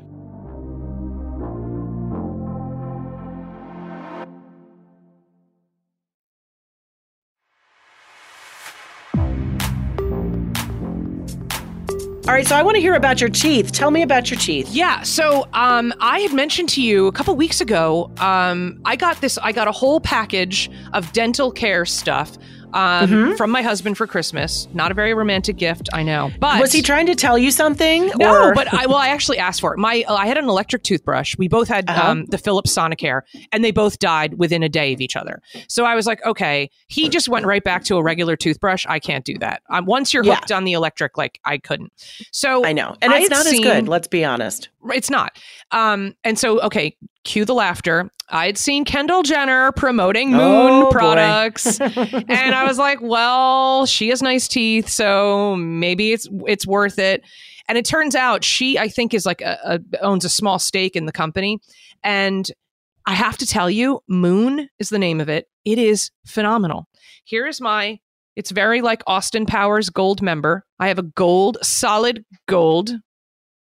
All 12.29 12.35
right, 12.35 12.45
so 12.45 12.55
I 12.55 12.61
want 12.61 12.75
to 12.75 12.79
hear 12.79 12.93
about 12.93 13.19
your 13.19 13.31
teeth. 13.31 13.71
Tell 13.71 13.89
me 13.89 14.03
about 14.03 14.29
your 14.29 14.39
teeth. 14.39 14.69
Yeah, 14.69 15.01
so 15.01 15.47
um, 15.53 15.91
I 15.99 16.19
had 16.19 16.31
mentioned 16.31 16.69
to 16.69 16.81
you 16.83 17.07
a 17.07 17.11
couple 17.11 17.35
weeks 17.35 17.59
ago. 17.59 18.11
Um, 18.19 18.79
I 18.85 18.97
got 18.97 19.19
this. 19.19 19.39
I 19.39 19.51
got 19.51 19.67
a 19.67 19.71
whole 19.71 19.99
package 19.99 20.69
of 20.93 21.11
dental 21.11 21.51
care 21.51 21.87
stuff 21.87 22.37
um, 22.73 23.09
Mm-hmm. 23.09 23.35
from 23.35 23.51
my 23.51 23.61
husband 23.61 23.97
for 23.97 24.05
Christmas. 24.07 24.67
Not 24.73 24.91
a 24.91 24.93
very 24.93 25.13
romantic 25.13 25.55
gift, 25.57 25.89
I 25.93 26.03
know. 26.03 26.31
But 26.39 26.59
Was 26.61 26.71
he 26.71 26.81
trying 26.81 27.05
to 27.07 27.15
tell 27.15 27.37
you 27.37 27.51
something? 27.51 28.11
No, 28.17 28.47
or- 28.49 28.53
but 28.53 28.73
I 28.73 28.85
well, 28.85 28.97
I 28.97 29.09
actually 29.09 29.37
asked 29.39 29.61
for 29.61 29.73
it. 29.73 29.77
My 29.79 30.03
I 30.07 30.27
had 30.27 30.37
an 30.37 30.45
electric 30.49 30.83
toothbrush. 30.83 31.35
We 31.37 31.47
both 31.47 31.67
had 31.67 31.89
Uh-huh. 31.89 32.11
um, 32.11 32.25
the 32.25 32.37
Philips 32.37 32.73
Sonicare, 32.75 33.21
and 33.51 33.63
they 33.63 33.71
both 33.71 33.99
died 33.99 34.35
within 34.37 34.63
a 34.63 34.69
day 34.69 34.93
of 34.93 35.01
each 35.01 35.15
other. 35.15 35.41
So 35.67 35.85
I 35.85 35.95
was 35.95 36.05
like, 36.05 36.23
okay, 36.25 36.69
he 36.87 37.09
just 37.09 37.29
went 37.29 37.45
right 37.45 37.63
back 37.63 37.83
to 37.85 37.97
a 37.97 38.03
regular 38.03 38.35
toothbrush. 38.35 38.85
I 38.87 38.99
can't 38.99 39.25
do 39.25 39.37
that. 39.39 39.61
Um, 39.69 39.85
once 39.85 40.13
you're 40.13 40.23
Yeah. 40.23 40.35
hooked 40.35 40.51
on 40.51 40.63
the 40.63 40.73
electric, 40.73 41.17
like 41.17 41.39
I 41.45 41.57
couldn't. 41.57 41.91
So 42.31 42.65
I 42.65 42.73
know, 42.73 42.95
and 43.01 43.13
I 43.13 43.19
it's 43.21 43.29
not 43.29 43.45
as 43.47 43.59
good. 43.59 43.87
Let's 43.87 44.07
be 44.07 44.23
honest. 44.25 44.69
it's 44.91 45.09
not. 45.09 45.37
Um, 45.71 46.15
and 46.23 46.37
so, 46.39 46.59
okay, 46.61 46.95
cue 47.23 47.45
the 47.45 47.53
laughter. 47.53 48.09
I 48.31 48.45
had 48.45 48.57
seen 48.57 48.85
Kendall 48.85 49.23
Jenner 49.23 49.71
promoting 49.71 50.31
Moon 50.31 50.83
Oh, 50.83 50.89
products, 50.91 51.79
and 51.81 52.55
I 52.55 52.63
was 52.65 52.77
like, 52.77 52.99
well, 53.01 53.85
she 53.85 54.09
has 54.09 54.21
nice 54.21 54.47
teeth, 54.47 54.87
so 54.87 55.55
maybe 55.55 56.11
it's 56.11 56.27
it's 56.47 56.67
worth 56.67 56.99
it. 56.99 57.23
And 57.67 57.77
it 57.77 57.85
turns 57.85 58.15
out 58.15 58.43
she, 58.43 58.77
I 58.79 58.87
think, 58.87 59.13
is 59.13 59.25
like 59.25 59.41
a, 59.41 59.81
a 59.91 60.01
owns 60.01 60.25
a 60.25 60.29
small 60.29 60.59
stake 60.59 60.95
in 60.95 61.05
the 61.05 61.11
company, 61.11 61.59
and 62.03 62.49
I 63.05 63.13
have 63.13 63.37
to 63.37 63.47
tell 63.47 63.69
you, 63.69 64.01
Moon 64.07 64.69
is 64.77 64.89
the 64.89 64.99
name 64.99 65.19
of 65.19 65.29
it. 65.29 65.47
It 65.65 65.79
is 65.79 66.11
phenomenal. 66.25 66.87
Here 67.23 67.47
is 67.47 67.59
my. 67.59 67.99
It's 68.35 68.51
very 68.51 68.81
like 68.81 69.03
Austin 69.05 69.45
Powers 69.45 69.89
Goldmember. 69.89 70.61
I 70.79 70.87
have 70.87 70.99
a 70.99 71.03
gold, 71.03 71.57
solid 71.61 72.23
gold 72.47 72.91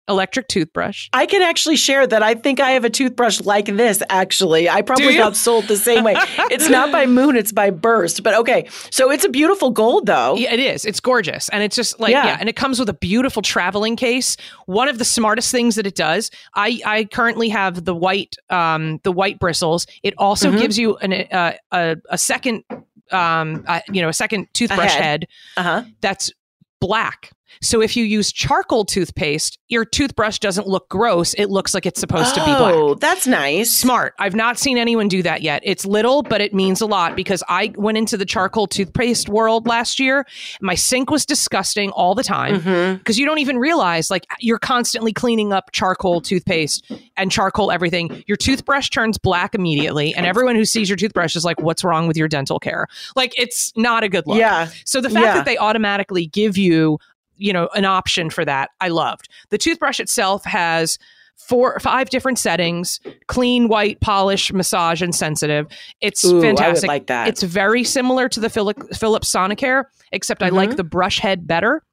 electric 0.07 0.47
toothbrush. 0.47 1.09
I 1.13 1.25
can 1.25 1.41
actually 1.41 1.75
share 1.77 2.05
that 2.05 2.21
I 2.21 2.35
think 2.35 2.59
I 2.59 2.71
have 2.71 2.85
a 2.85 2.89
toothbrush 2.89 3.41
like 3.41 3.65
this, 3.65 4.03
actually. 4.09 4.69
I 4.69 4.81
probably 4.81 5.15
got 5.17 5.35
sold 5.35 5.65
the 5.67 5.77
same 5.77 6.03
way. 6.03 6.13
it's 6.51 6.69
not 6.69 6.91
by 6.91 7.05
Moon, 7.05 7.35
it's 7.35 7.51
by 7.51 7.69
Burst. 7.71 8.21
But 8.23 8.35
okay. 8.35 8.67
So 8.91 9.09
it's 9.11 9.25
a 9.25 9.29
beautiful 9.29 9.71
gold, 9.71 10.05
though. 10.05 10.35
Yeah, 10.35 10.53
it 10.53 10.59
is. 10.59 10.85
It's 10.85 10.99
gorgeous. 10.99 11.49
And 11.49 11.63
it's 11.63 11.75
just 11.75 11.99
like, 11.99 12.11
yeah. 12.11 12.25
Yeah. 12.25 12.37
and 12.39 12.47
it 12.49 12.55
comes 12.55 12.79
with 12.79 12.89
a 12.89 12.93
beautiful 12.93 13.41
traveling 13.41 13.95
case. 13.95 14.37
One 14.67 14.87
of 14.87 14.97
the 14.99 15.05
smartest 15.05 15.51
things 15.51 15.75
that 15.75 15.87
it 15.87 15.95
does, 15.95 16.29
I, 16.53 16.79
I 16.85 17.05
currently 17.05 17.49
have 17.49 17.83
the 17.85 17.95
white, 17.95 18.35
um, 18.49 18.99
the 19.03 19.11
white 19.11 19.39
bristles. 19.39 19.87
It 20.03 20.13
also 20.17 20.51
Mhm. 20.51 20.59
gives 20.59 20.77
you 20.77 20.97
an, 20.97 21.13
uh, 21.13 21.53
a, 21.71 21.97
a 22.09 22.17
second, 22.17 22.63
um, 23.11 23.63
uh, 23.67 23.79
you 23.91 24.01
know, 24.01 24.09
a 24.09 24.13
second 24.13 24.47
toothbrush 24.53 24.93
head. 24.93 25.01
head 25.03 25.27
Uh 25.57 25.63
huh. 25.63 25.83
that's 26.01 26.31
black. 26.79 27.31
So 27.61 27.81
if 27.81 27.95
you 27.95 28.03
use 28.03 28.31
charcoal 28.31 28.85
toothpaste, 28.85 29.59
your 29.67 29.85
toothbrush 29.85 30.39
doesn't 30.39 30.67
look 30.67 30.89
gross. 30.89 31.33
It 31.35 31.49
looks 31.49 31.73
like 31.73 31.85
it's 31.85 31.99
supposed 31.99 32.35
to 32.35 32.41
be 32.41 32.47
black. 32.47 32.75
Oh, 32.75 32.95
that's 32.95 33.27
nice. 33.27 33.71
Smart. 33.71 34.13
I've 34.19 34.35
not 34.35 34.57
seen 34.57 34.77
anyone 34.77 35.07
do 35.07 35.23
that 35.23 35.41
yet. 35.41 35.61
It's 35.65 35.85
little, 35.85 36.21
but 36.21 36.41
it 36.41 36.53
means 36.53 36.81
a 36.81 36.85
lot 36.85 37.15
because 37.15 37.43
I 37.47 37.73
went 37.75 37.97
into 37.97 38.17
the 38.17 38.25
charcoal 38.25 38.67
toothpaste 38.67 39.29
world 39.29 39.67
last 39.67 39.99
year. 39.99 40.25
My 40.61 40.75
sink 40.75 41.09
was 41.09 41.25
disgusting 41.25 41.91
all 41.91 42.15
the 42.15 42.23
time 42.23 42.59
mm-hmm. 42.61 42.97
because 42.97 43.17
you 43.17 43.25
don't 43.25 43.39
even 43.39 43.57
realize 43.57 44.09
like 44.11 44.25
you're 44.39 44.59
constantly 44.59 45.13
cleaning 45.13 45.53
up 45.53 45.71
charcoal 45.71 46.21
toothpaste 46.21 46.91
and 47.17 47.31
charcoal 47.31 47.71
everything. 47.71 48.23
Your 48.27 48.37
toothbrush 48.37 48.89
turns 48.89 49.17
black 49.17 49.55
immediately, 49.55 50.13
and 50.13 50.25
everyone 50.25 50.55
who 50.55 50.65
sees 50.65 50.89
your 50.89 50.97
toothbrush 50.97 51.35
is 51.35 51.45
like, 51.45 51.59
"What's 51.61 51.83
wrong 51.83 52.07
with 52.07 52.17
your 52.17 52.27
dental 52.27 52.59
care?" 52.59 52.87
Like 53.15 53.33
it's 53.39 53.71
not 53.75 54.03
a 54.03 54.09
good 54.09 54.27
look. 54.27 54.37
Yeah. 54.37 54.69
So 54.83 55.01
the 55.01 55.09
fact 55.09 55.25
Yeah. 55.25 55.33
that 55.35 55.45
they 55.45 55.57
automatically 55.57 56.27
give 56.27 56.57
you, 56.57 56.99
you 57.37 57.53
know, 57.53 57.69
an 57.75 57.85
option 57.85 58.29
for 58.29 58.45
that, 58.45 58.69
I 58.81 58.89
loved. 58.89 59.29
The 59.49 59.57
toothbrush 59.57 59.99
itself 59.99 60.43
has 60.45 60.97
four 61.37 61.77
five 61.81 62.09
different 62.09 62.39
settings 62.39 63.01
clean 63.27 63.67
white 63.67 63.99
polish 63.99 64.53
massage 64.53 65.01
and 65.01 65.13
sensitive 65.13 65.67
it's 65.99 66.23
Ooh, 66.23 66.39
I 66.39 66.41
fantastic 66.41 66.87
like 66.87 67.07
that. 67.07 67.27
it's 67.27 67.43
very 67.43 67.83
similar 67.83 68.29
to 68.29 68.39
the 68.39 68.49
Philip, 68.49 68.77
philips 68.95 69.29
sonicare 69.33 69.83
except 70.13 70.41
i 70.41 70.47
Mm-hmm. 70.47 70.55
like 70.55 70.75
the 70.77 70.85
brush 70.85 71.19
head 71.19 71.45
better 71.45 71.83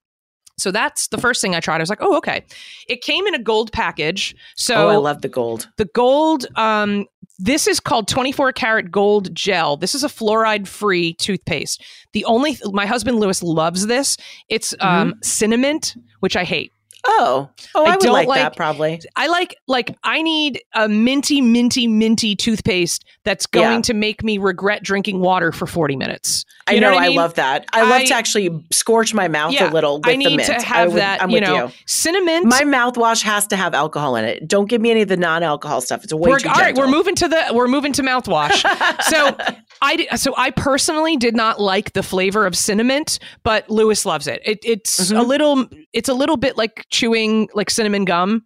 so 0.58 0.70
that's 0.70 1.08
the 1.08 1.18
first 1.18 1.42
thing 1.42 1.56
i 1.56 1.60
tried 1.60 1.78
i 1.78 1.80
was 1.80 1.90
like 1.90 1.98
oh 2.02 2.16
okay 2.18 2.44
it 2.88 3.00
came 3.02 3.26
in 3.26 3.34
a 3.34 3.42
gold 3.42 3.72
package 3.72 4.36
so 4.56 4.76
oh, 4.76 4.88
I 4.90 4.96
love 4.96 5.22
the 5.22 5.28
gold. 5.28 5.68
the 5.76 5.86
gold 5.86 6.46
um 6.54 7.06
this 7.38 7.66
is 7.66 7.80
called 7.80 8.08
24 8.08 8.52
karat 8.52 8.90
gold 8.90 9.34
gel. 9.34 9.76
This 9.76 9.94
is 9.94 10.04
a 10.04 10.08
fluoride 10.08 10.66
free 10.66 11.14
toothpaste. 11.14 11.84
The 12.12 12.24
only 12.24 12.58
my 12.64 12.86
husband 12.86 13.18
lewis 13.18 13.42
loves 13.42 13.86
this. 13.86 14.16
It's 14.48 14.74
um 14.80 15.14
cinnamon 15.22 15.80
which 16.20 16.36
i 16.36 16.44
hate 16.44 16.72
Oh, 17.04 17.48
oh, 17.74 17.84
I 17.84 17.88
I, 17.88 17.96
would 17.96 18.00
don't 18.00 18.12
like, 18.12 18.28
like- 18.28 18.40
that 18.40 18.56
probably. 18.56 19.00
I 19.16 19.26
like 19.26 19.56
like 19.66 19.96
I 20.04 20.22
need 20.22 20.62
a 20.74 20.88
minty, 20.88 21.40
minty, 21.40 21.86
minty 21.88 22.36
toothpaste 22.36 23.04
that's 23.24 23.46
going 23.46 23.76
Yeah. 23.78 23.80
to 23.82 23.94
make 23.94 24.22
me 24.22 24.38
regret 24.38 24.82
drinking 24.84 25.18
water 25.20 25.50
for 25.50 25.66
40 25.66 25.96
minutes. 25.96 26.44
I 26.68 26.74
You 26.74 26.80
know, 26.80 26.92
what 26.92 27.02
I, 27.02 27.08
mean? 27.08 27.16
love 27.16 27.34
that. 27.34 27.66
I, 27.72 27.80
I- 27.80 27.88
love 27.90 28.04
to 28.06 28.14
actually 28.14 28.64
scorch 28.72 29.12
my 29.14 29.26
mouth 29.26 29.52
Yeah, 29.52 29.68
a 29.68 29.72
little 29.72 29.96
with 29.98 30.06
I 30.06 30.12
the 30.12 30.16
need 30.18 30.36
mint. 30.36 30.46
to 30.46 30.62
have 30.64 30.92
would- 30.92 31.00
that, 31.00 31.20
I'm 31.22 31.30
you 31.30 31.34
with 31.40 31.42
know, 31.44 31.66
you. 31.66 31.72
cinnamon. 31.86 32.46
My 32.48 32.62
mouthwash 32.62 33.22
has 33.24 33.48
to 33.48 33.56
have 33.56 33.74
alcohol 33.74 34.14
in 34.16 34.24
it. 34.24 34.46
Don't 34.46 34.68
give 34.68 34.80
me 34.80 34.90
any 34.92 35.02
of 35.02 35.08
the 35.08 35.16
non-alcohol 35.16 35.80
stuff. 35.80 36.04
It's 36.04 36.12
a 36.12 36.16
way 36.16 36.30
we're, 36.30 36.38
too 36.38 36.48
all 36.50 36.54
right, 36.54 36.76
we're 36.76 36.86
moving 36.86 37.16
to 37.16 37.26
the 37.26 37.50
we're 37.52 37.66
moving 37.68 37.92
to 37.94 38.02
mouthwash. 38.02 38.62
so 39.02 39.36
I 39.82 40.06
so 40.16 40.34
I 40.36 40.50
personally 40.52 41.16
did 41.16 41.34
not 41.34 41.60
like 41.60 41.94
the 41.94 42.02
flavor 42.04 42.46
of 42.46 42.56
cinnamon, 42.56 43.04
but 43.42 43.68
Lewis 43.68 44.06
loves 44.06 44.28
it. 44.28 44.40
it 44.44 44.60
it's 44.64 45.10
a 45.10 45.14
Mhm. 45.14 45.26
little 45.26 45.68
it's 45.92 46.08
a 46.08 46.14
little 46.14 46.36
bit 46.36 46.56
like 46.56 46.86
chewing 46.90 47.48
like 47.54 47.70
cinnamon 47.70 48.04
gum. 48.04 48.44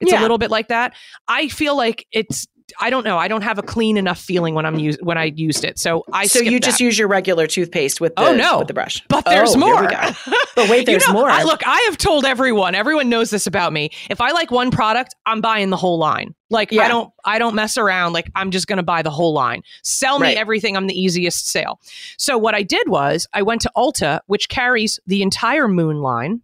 It's 0.00 0.12
a 0.12 0.20
little 0.20 0.36
bit 0.38 0.50
like 0.50 0.68
that. 0.68 0.92
I 1.26 1.48
feel 1.48 1.74
like 1.76 2.06
it's 2.12 2.46
I 2.80 2.90
don't 2.90 3.04
know. 3.04 3.16
I 3.16 3.28
don't 3.28 3.42
have 3.42 3.58
a 3.58 3.62
clean 3.62 3.96
enough 3.96 4.18
feeling 4.18 4.54
when 4.54 4.66
I'm 4.66 4.76
use, 4.76 4.98
when 5.00 5.16
I 5.16 5.26
used 5.36 5.64
it. 5.64 5.78
So 5.78 6.04
I 6.12 6.26
so 6.26 6.40
you 6.40 6.58
just 6.58 6.78
that. 6.78 6.84
use 6.84 6.98
your 6.98 7.06
regular 7.06 7.46
toothpaste 7.46 8.00
with 8.00 8.12
oh, 8.16 8.24
the 8.24 8.30
Oh, 8.30 8.34
no. 8.36 8.58
with 8.58 8.66
the 8.68 8.74
brush. 8.74 9.02
But 9.08 9.24
there's 9.24 9.54
Oh, 9.54 9.58
more. 9.58 9.88
But 9.88 10.68
wait, 10.68 10.84
there's 10.86 11.06
you 11.06 11.12
know, 11.12 11.20
more. 11.20 11.30
I, 11.30 11.44
look, 11.44 11.64
I 11.64 11.78
have 11.82 11.96
told 11.96 12.24
everyone. 12.24 12.74
Everyone 12.74 13.08
knows 13.08 13.30
this 13.30 13.46
about 13.46 13.72
me. 13.72 13.90
If 14.10 14.20
I 14.20 14.32
like 14.32 14.50
one 14.50 14.72
product, 14.72 15.14
I'm 15.26 15.40
buying 15.40 15.70
the 15.70 15.76
whole 15.76 15.96
line. 15.96 16.34
Like 16.50 16.72
I 16.72 16.88
don't, 16.88 17.12
I 17.24 17.38
don't 17.38 17.54
mess 17.54 17.78
around. 17.78 18.14
Like 18.14 18.30
I'm 18.34 18.50
just 18.50 18.66
going 18.66 18.78
to 18.78 18.82
buy 18.82 19.02
the 19.02 19.10
whole 19.10 19.32
line. 19.32 19.62
Sell 19.84 20.18
me 20.18 20.26
Right. 20.26 20.36
everything. 20.36 20.76
I'm 20.76 20.88
the 20.88 21.00
easiest 21.00 21.48
sale. 21.48 21.80
So 22.18 22.36
what 22.36 22.56
I 22.56 22.64
did 22.64 22.88
was 22.88 23.28
I 23.32 23.42
went 23.42 23.60
to 23.62 23.70
Ulta, 23.76 24.20
which 24.26 24.48
carries 24.48 24.98
the 25.06 25.22
entire 25.22 25.68
Moon 25.68 26.00
line. 26.02 26.42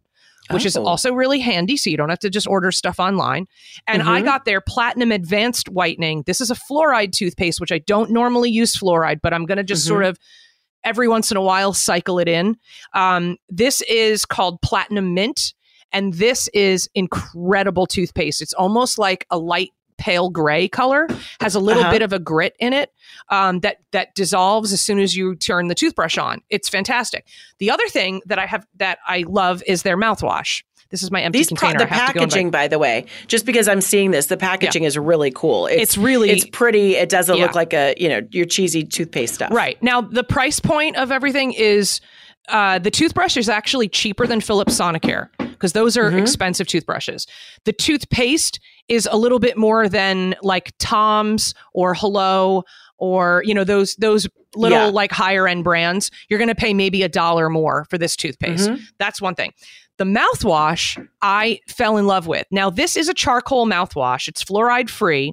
Which 0.50 0.66
is 0.66 0.76
Oh. 0.76 0.85
also 0.85 1.12
really 1.12 1.38
handy, 1.38 1.76
so 1.76 1.88
you 1.88 1.96
don't 1.96 2.09
have 2.09 2.18
to 2.20 2.31
just 2.31 2.46
order 2.48 2.72
stuff 2.72 2.98
online. 2.98 3.46
And 3.87 4.02
I 4.02 4.20
Mhm. 4.20 4.24
got 4.24 4.44
their 4.44 4.61
Platinum 4.61 5.12
Advanced 5.12 5.68
Whitening. 5.68 6.24
This 6.26 6.40
is 6.40 6.50
a 6.50 6.55
fluoride 6.57 7.12
toothpaste, 7.12 7.61
which 7.61 7.70
I 7.72 7.78
don't 7.78 8.11
normally 8.11 8.50
use 8.50 8.76
fluoride, 8.76 9.20
but 9.22 9.33
I'm 9.33 9.46
going 9.46 9.59
to 9.59 9.64
just 9.64 9.85
Mhm. 9.85 9.88
sort 9.88 10.05
of 10.05 10.18
every 10.85 11.07
once 11.07 11.31
in 11.31 11.37
a 11.37 11.40
while 11.42 11.72
cycle 11.72 12.18
it 12.18 12.28
in. 12.28 12.57
Um, 12.92 13.37
this 13.48 13.83
is 13.83 14.26
called 14.26 14.61
Platinum 14.62 15.14
Mint, 15.14 15.55
and 15.92 16.14
this 16.14 16.48
is 16.48 16.88
incredible 16.94 17.87
toothpaste. 17.87 18.42
It's 18.42 18.52
almost 18.55 18.98
like 18.98 19.26
a 19.31 19.38
light 19.38 19.70
pale 20.02 20.28
gray 20.30 20.66
color, 20.66 21.06
has 21.40 21.54
a 21.54 21.60
little 21.60 21.82
Uh-huh. 21.84 21.92
bit 21.92 22.02
of 22.02 22.12
a 22.12 22.18
grit 22.18 22.56
in 22.58 22.72
it 22.72 22.92
um, 23.28 23.60
that 23.60 23.76
that 23.92 24.14
dissolves 24.16 24.72
as 24.72 24.80
soon 24.80 24.98
as 24.98 25.16
you 25.16 25.36
turn 25.36 25.68
the 25.68 25.74
toothbrush 25.76 26.18
on. 26.18 26.42
It's 26.50 26.68
fantastic. 26.68 27.24
The 27.58 27.70
other 27.70 27.86
thing 27.88 28.20
that 28.26 28.38
I 28.40 28.46
have 28.46 28.66
that 28.76 28.98
I 29.06 29.24
love 29.28 29.62
is 29.66 29.82
their 29.82 29.96
mouthwash. 29.96 30.64
This 30.90 31.02
is 31.04 31.10
my 31.10 31.22
empty 31.22 31.38
These 31.38 31.48
pro- 31.52 31.70
container. 31.70 31.78
the 31.88 31.94
I 31.94 31.96
have 31.96 32.08
to 32.08 32.14
go 32.14 32.20
packaging, 32.20 32.50
by 32.50 32.68
the 32.68 32.78
way, 32.78 33.06
just 33.26 33.46
because 33.46 33.66
I'm 33.68 33.80
seeing 33.80 34.10
this, 34.10 34.26
the 34.26 34.36
packaging 34.36 34.82
is 34.84 34.98
really 34.98 35.30
cool. 35.30 35.66
It's 35.66 35.96
really- 35.96 36.28
it's 36.30 36.44
pretty. 36.44 36.96
It 36.96 37.08
doesn't 37.08 37.36
Yeah. 37.36 37.44
look 37.44 37.54
like 37.54 37.72
a 37.72 37.94
you 37.96 38.08
know 38.08 38.20
your 38.30 38.44
cheesy 38.44 38.82
toothpaste 38.84 39.34
stuff. 39.34 39.52
Right. 39.52 39.80
Now, 39.82 40.00
the 40.02 40.24
price 40.24 40.58
point 40.60 40.96
of 40.96 41.10
everything 41.12 41.52
is 41.52 42.00
uh, 42.48 42.78
the 42.80 42.90
toothbrush 42.90 43.36
is 43.36 43.48
actually 43.48 43.88
cheaper 43.88 44.26
than 44.26 44.40
Philips 44.40 44.74
Sonicare 44.78 45.28
because 45.38 45.72
those 45.74 45.96
are 45.96 46.10
Mhm. 46.10 46.20
expensive 46.22 46.66
toothbrushes. 46.66 47.24
The 47.66 47.72
toothpaste 47.72 48.58
is 48.88 49.08
a 49.10 49.16
little 49.16 49.38
bit 49.38 49.56
more 49.56 49.88
than 49.88 50.34
like 50.42 50.72
Tom's 50.78 51.54
or 51.72 51.94
Hello 51.94 52.64
or 52.98 53.42
you 53.46 53.54
know 53.54 53.64
those 53.64 53.94
those 53.96 54.28
little 54.54 54.78
Yeah. 54.78 54.86
like 54.86 55.12
higher 55.12 55.48
end 55.48 55.64
brands. 55.64 56.10
You're 56.28 56.38
going 56.38 56.48
to 56.48 56.54
pay 56.54 56.74
maybe 56.74 57.02
a 57.02 57.08
dollar 57.08 57.48
more 57.48 57.86
for 57.90 57.96
this 57.98 58.16
toothpaste. 58.16 58.68
Mhm. 58.68 58.80
That's 58.98 59.20
one 59.20 59.34
thing. 59.34 59.52
The 59.98 60.04
mouthwash 60.04 61.04
I 61.22 61.60
fell 61.68 61.96
in 61.96 62.06
love 62.06 62.26
with. 62.26 62.46
Now, 62.50 62.68
this 62.70 62.96
is 62.96 63.08
a 63.08 63.14
charcoal 63.14 63.66
mouthwash. 63.66 64.28
It's 64.28 64.44
fluoride 64.44 64.90
free 64.90 65.32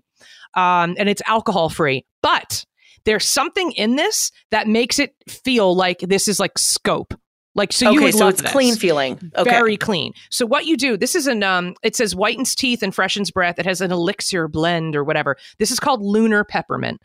um, 0.56 0.96
and 0.98 1.10
it's 1.10 1.22
alcohol 1.28 1.70
free. 1.70 2.06
But 2.22 2.66
there's 3.06 3.26
something 3.28 3.72
in 3.74 3.96
this 3.98 4.32
that 4.52 4.68
makes 4.68 5.00
it 5.00 5.14
feel 5.28 5.76
like 5.76 6.00
this 6.00 6.28
is 6.28 6.40
like 6.40 6.58
scope. 6.58 7.14
Like, 7.56 7.74
so 7.74 7.90
you 7.92 7.98
okay, 8.00 8.06
would 8.06 8.16
so 8.16 8.28
it's 8.28 8.42
this. 8.42 8.52
clean 8.52 8.76
feeling. 8.76 9.20
Okay. 9.36 9.50
Very 9.50 9.76
clean. 9.76 10.14
So 10.30 10.46
what 10.46 10.66
you 10.66 10.78
do, 10.78 10.96
this 10.98 11.16
is 11.16 11.28
an 11.28 11.44
um 11.44 11.76
it 11.84 11.96
says 11.96 12.14
whitens 12.14 12.56
teeth 12.56 12.84
and 12.84 12.94
freshens 12.94 13.32
breath. 13.32 13.60
It 13.60 13.66
has 13.66 13.82
an 13.82 13.92
elixir 13.92 14.48
blend 14.48 14.96
or 14.96 15.04
whatever. 15.04 15.36
This 15.58 15.72
is 15.72 15.80
called 15.80 16.02
lunar 16.02 16.44
peppermint. 16.44 17.02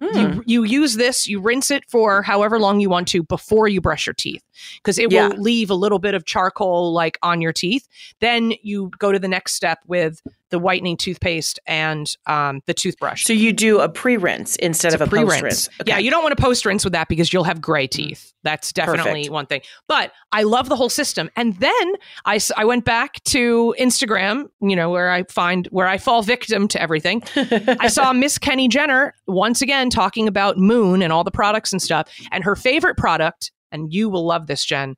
Mm. 0.00 0.42
You 0.46 0.62
you 0.62 0.64
use 0.64 0.94
this, 0.96 1.26
you 1.28 1.40
rinse 1.40 1.70
it 1.70 1.84
for 1.90 2.22
however 2.22 2.58
long 2.58 2.80
you 2.80 2.88
want 2.88 3.08
to 3.08 3.22
before 3.22 3.68
you 3.68 3.82
brush 3.82 4.06
your 4.06 4.14
teeth 4.14 4.42
because 4.76 4.98
it 4.98 5.12
Yeah. 5.12 5.28
will 5.28 5.36
leave 5.36 5.68
a 5.70 5.74
little 5.74 5.98
bit 5.98 6.14
of 6.14 6.24
charcoal 6.24 6.92
like 6.94 7.18
on 7.22 7.42
your 7.42 7.52
teeth. 7.52 7.86
Then 8.20 8.54
you 8.62 8.90
go 8.98 9.12
to 9.12 9.18
the 9.18 9.28
next 9.28 9.54
step 9.54 9.80
with 9.86 10.22
the 10.50 10.58
whitening 10.58 10.96
toothpaste 10.96 11.58
and 11.66 12.12
um, 12.26 12.60
the 12.66 12.74
toothbrush. 12.74 13.24
So 13.24 13.32
you 13.32 13.52
do 13.52 13.80
a 13.80 13.88
pre-rinse 13.88 14.56
instead 14.56 14.92
It's 14.92 15.00
of 15.00 15.06
a 15.08 15.10
pre-rinse. 15.10 15.40
post-rinse. 15.68 15.68
Yeah, 15.86 15.98
you 15.98 16.10
don't 16.10 16.22
want 16.22 16.36
to 16.36 16.42
post 16.42 16.66
rinse 16.66 16.84
with 16.84 16.92
that 16.92 17.08
because 17.08 17.32
you'll 17.32 17.44
have 17.44 17.60
gray 17.60 17.86
teeth. 17.86 18.32
That's 18.42 18.72
definitely 18.72 19.12
Perfect. 19.22 19.30
one 19.32 19.46
thing. 19.46 19.60
But 19.86 20.12
I 20.32 20.42
love 20.44 20.68
the 20.68 20.76
whole 20.76 20.88
system. 20.88 21.30
And 21.36 21.56
then 21.58 21.92
I, 22.24 22.40
I 22.56 22.64
went 22.64 22.84
back 22.84 23.22
to 23.24 23.74
Instagram, 23.78 24.48
you 24.60 24.74
know, 24.74 24.90
where 24.90 25.10
I 25.10 25.24
find 25.24 25.66
where 25.70 25.86
I 25.86 25.98
fall 25.98 26.22
victim 26.22 26.66
to 26.68 26.80
everything. 26.80 27.22
I 27.36 27.88
saw 27.88 28.12
Miss 28.14 28.38
Kenny 28.38 28.66
Jenner 28.68 29.14
once 29.26 29.62
again 29.62 29.90
talking 29.90 30.26
about 30.26 30.56
Moon 30.58 31.02
and 31.02 31.12
all 31.12 31.22
the 31.24 31.30
products 31.30 31.72
and 31.72 31.80
stuff. 31.80 32.08
And 32.32 32.42
her 32.44 32.56
favorite 32.56 32.96
product, 32.96 33.52
and 33.70 33.92
you 33.92 34.08
will 34.08 34.26
love 34.26 34.46
this, 34.46 34.64
Jen, 34.64 34.96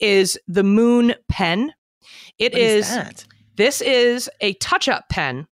is 0.00 0.38
the 0.48 0.64
Moon 0.64 1.14
pen. 1.28 1.72
It 2.38 2.52
What 2.52 2.62
is 2.62 2.88
is 2.88 2.94
that? 2.94 3.24
This 3.58 3.82
is 3.82 4.30
a 4.40 4.54
touch 4.54 4.88
up 4.88 5.08
pen, 5.10 5.46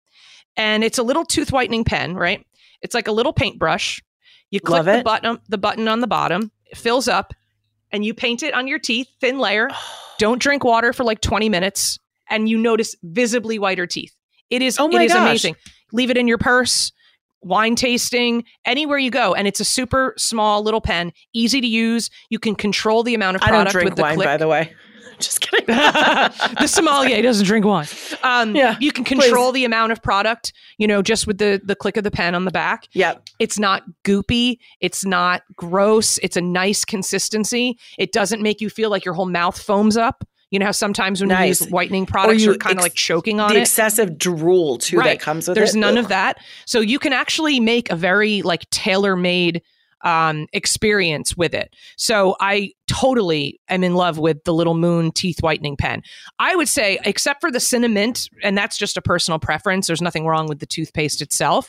and 0.56 0.84
it's 0.84 0.98
a 0.98 1.02
little 1.02 1.24
tooth 1.24 1.52
whitening 1.52 1.84
pen, 1.84 2.14
right? 2.14 2.44
It's 2.82 2.94
like 2.94 3.08
a 3.08 3.12
little 3.12 3.32
paintbrush. 3.32 4.02
You 4.50 4.60
click 4.60 4.84
the 4.84 5.02
button, 5.02 5.38
the 5.48 5.56
button 5.56 5.88
on 5.88 6.00
the 6.00 6.06
bottom, 6.06 6.50
it 6.66 6.76
fills 6.76 7.08
up, 7.08 7.32
and 7.90 8.04
you 8.04 8.12
paint 8.12 8.42
it 8.42 8.52
on 8.52 8.66
your 8.66 8.78
teeth, 8.78 9.08
thin 9.20 9.38
layer. 9.38 9.70
Don't 10.18 10.42
drink 10.42 10.64
water 10.64 10.92
for 10.92 11.04
like 11.04 11.20
20 11.20 11.48
minutes, 11.48 11.98
and 12.28 12.48
you 12.48 12.58
notice 12.58 12.94
visibly 13.02 13.58
whiter 13.58 13.86
teeth. 13.86 14.14
It 14.50 14.60
is 14.60 14.78
Oh 14.78 14.90
it 14.90 15.00
is 15.00 15.12
gosh. 15.12 15.22
amazing. 15.22 15.56
Leave 15.92 16.10
it 16.10 16.16
in 16.16 16.28
your 16.28 16.38
purse, 16.38 16.92
wine 17.40 17.76
tasting, 17.76 18.44
anywhere 18.64 18.98
you 18.98 19.10
go, 19.10 19.32
and 19.32 19.46
it's 19.46 19.60
a 19.60 19.64
super 19.64 20.14
small 20.18 20.62
little 20.62 20.80
pen, 20.80 21.12
easy 21.32 21.60
to 21.60 21.66
use. 21.66 22.10
You 22.30 22.38
can 22.38 22.54
control 22.54 23.02
the 23.02 23.14
amount 23.14 23.36
of 23.36 23.42
I 23.42 23.46
don't 23.46 23.54
product 23.54 23.72
drink 23.72 23.90
with 23.90 23.96
the 23.96 24.02
wine, 24.02 24.14
click. 24.16 24.26
by 24.26 24.36
the 24.36 24.48
way. 24.48 24.72
Just 25.22 25.40
kidding. 25.40 25.66
the 25.66 26.66
sommelier 26.66 27.22
doesn't 27.22 27.46
drink 27.46 27.64
wine. 27.64 27.86
Um, 28.22 28.54
Yeah, 28.54 28.76
you 28.80 28.92
can 28.92 29.04
control 29.04 29.52
the 29.52 29.64
amount 29.64 29.92
of 29.92 30.02
product, 30.02 30.52
you 30.78 30.86
know, 30.86 31.00
just 31.02 31.26
with 31.26 31.38
the 31.38 31.60
the 31.64 31.74
click 31.76 31.96
of 31.96 32.04
the 32.04 32.10
pen 32.10 32.34
on 32.34 32.44
the 32.44 32.50
back. 32.50 32.88
Yep. 32.92 33.28
It's 33.38 33.58
not 33.58 33.84
goopy. 34.04 34.58
It's 34.80 35.04
not 35.04 35.42
gross. 35.56 36.18
It's 36.18 36.36
a 36.36 36.40
nice 36.40 36.84
consistency. 36.84 37.78
It 37.98 38.12
doesn't 38.12 38.42
make 38.42 38.60
you 38.60 38.68
feel 38.68 38.90
like 38.90 39.04
your 39.04 39.14
whole 39.14 39.26
mouth 39.26 39.60
foams 39.60 39.96
up. 39.96 40.24
You 40.50 40.58
know 40.58 40.66
how 40.66 40.72
sometimes 40.72 41.20
when 41.22 41.28
Nice. 41.28 41.60
you 41.62 41.64
use 41.66 41.72
whitening 41.72 42.04
products, 42.04 42.40
you 42.42 42.50
you're 42.50 42.58
kind 42.58 42.74
of 42.74 42.80
ex- 42.80 42.84
like 42.84 42.94
choking 42.94 43.40
on 43.40 43.50
The 43.50 43.56
it. 43.56 43.62
excessive 43.62 44.18
drool 44.18 44.76
too 44.76 44.98
Right. 44.98 45.18
that 45.18 45.20
comes 45.20 45.48
with 45.48 45.54
There's 45.56 45.74
it. 45.74 45.78
none 45.78 45.96
Ugh. 45.96 46.04
of 46.04 46.08
that. 46.10 46.38
So 46.66 46.80
you 46.80 46.98
can 46.98 47.14
actually 47.14 47.58
make 47.58 47.90
a 47.90 47.96
very 47.96 48.42
like 48.42 48.68
tailor 48.68 49.16
made 49.16 49.62
um, 50.04 50.48
experience 50.52 51.36
with 51.36 51.54
it. 51.54 51.72
So 51.96 52.36
I 52.40 52.72
totally 52.92 53.58
am 53.68 53.82
in 53.84 53.94
love 53.94 54.18
with 54.18 54.44
the 54.44 54.52
little 54.52 54.74
moon 54.74 55.10
teeth 55.12 55.38
whitening 55.42 55.76
pen. 55.76 56.02
I 56.38 56.54
would 56.54 56.68
say, 56.68 56.98
except 57.04 57.40
for 57.40 57.50
the 57.50 57.60
cinnamon, 57.60 58.12
and 58.42 58.56
that's 58.56 58.76
just 58.76 58.96
a 58.96 59.02
personal 59.02 59.38
preference. 59.38 59.86
There's 59.86 60.02
nothing 60.02 60.26
wrong 60.26 60.46
with 60.48 60.58
the 60.60 60.66
toothpaste 60.66 61.22
itself. 61.22 61.68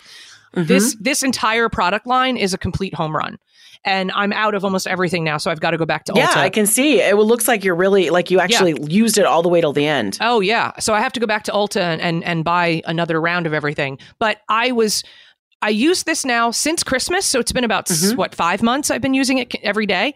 Mhm. 0.55 0.67
This 0.67 0.95
this 0.99 1.23
entire 1.23 1.69
product 1.69 2.05
line 2.05 2.37
is 2.37 2.53
a 2.53 2.57
complete 2.57 2.93
home 2.93 3.15
run. 3.15 3.37
And 3.85 4.11
I'm 4.15 4.31
out 4.31 4.55
of 4.55 4.63
almost 4.63 4.87
everything 4.87 5.25
now, 5.25 5.37
so 5.37 5.51
I've 5.51 5.59
got 5.59 5.71
to 5.71 5.77
go 5.77 5.85
back 5.85 6.05
to 6.05 6.13
Yeah, 6.15 6.31
I 6.35 6.49
can 6.49 6.65
see. 6.65 7.01
It 7.01 7.17
looks 7.17 7.49
like 7.49 7.65
you're 7.65 7.75
really 7.75 8.09
like 8.11 8.31
you 8.31 8.39
actually 8.39 8.75
used 8.87 9.17
it 9.17 9.25
all 9.25 9.41
the 9.41 9.49
way 9.49 9.59
till 9.59 9.73
the 9.73 9.85
end. 9.85 10.17
Oh 10.21 10.39
yeah. 10.39 10.71
So 10.79 10.93
I 10.93 11.01
have 11.01 11.11
to 11.13 11.19
go 11.19 11.27
back 11.27 11.43
to 11.45 11.51
Ulta 11.51 11.81
and, 11.81 11.99
and 12.01 12.23
and 12.23 12.43
buy 12.45 12.81
another 12.85 13.19
round 13.19 13.45
of 13.45 13.53
everything. 13.53 13.97
But 14.19 14.37
I 14.47 14.71
was 14.71 15.03
I 15.61 15.69
use 15.69 16.03
this 16.03 16.23
now 16.25 16.51
since 16.51 16.83
Christmas, 16.83 17.25
so 17.25 17.39
it's 17.39 17.51
been 17.53 17.63
about 17.63 17.87
Mhm. 17.87 18.15
what 18.17 18.35
5 18.35 18.61
months 18.61 18.89
I've 18.91 19.01
been 19.01 19.13
using 19.13 19.37
it 19.39 19.53
every 19.63 19.85
day. 19.85 20.13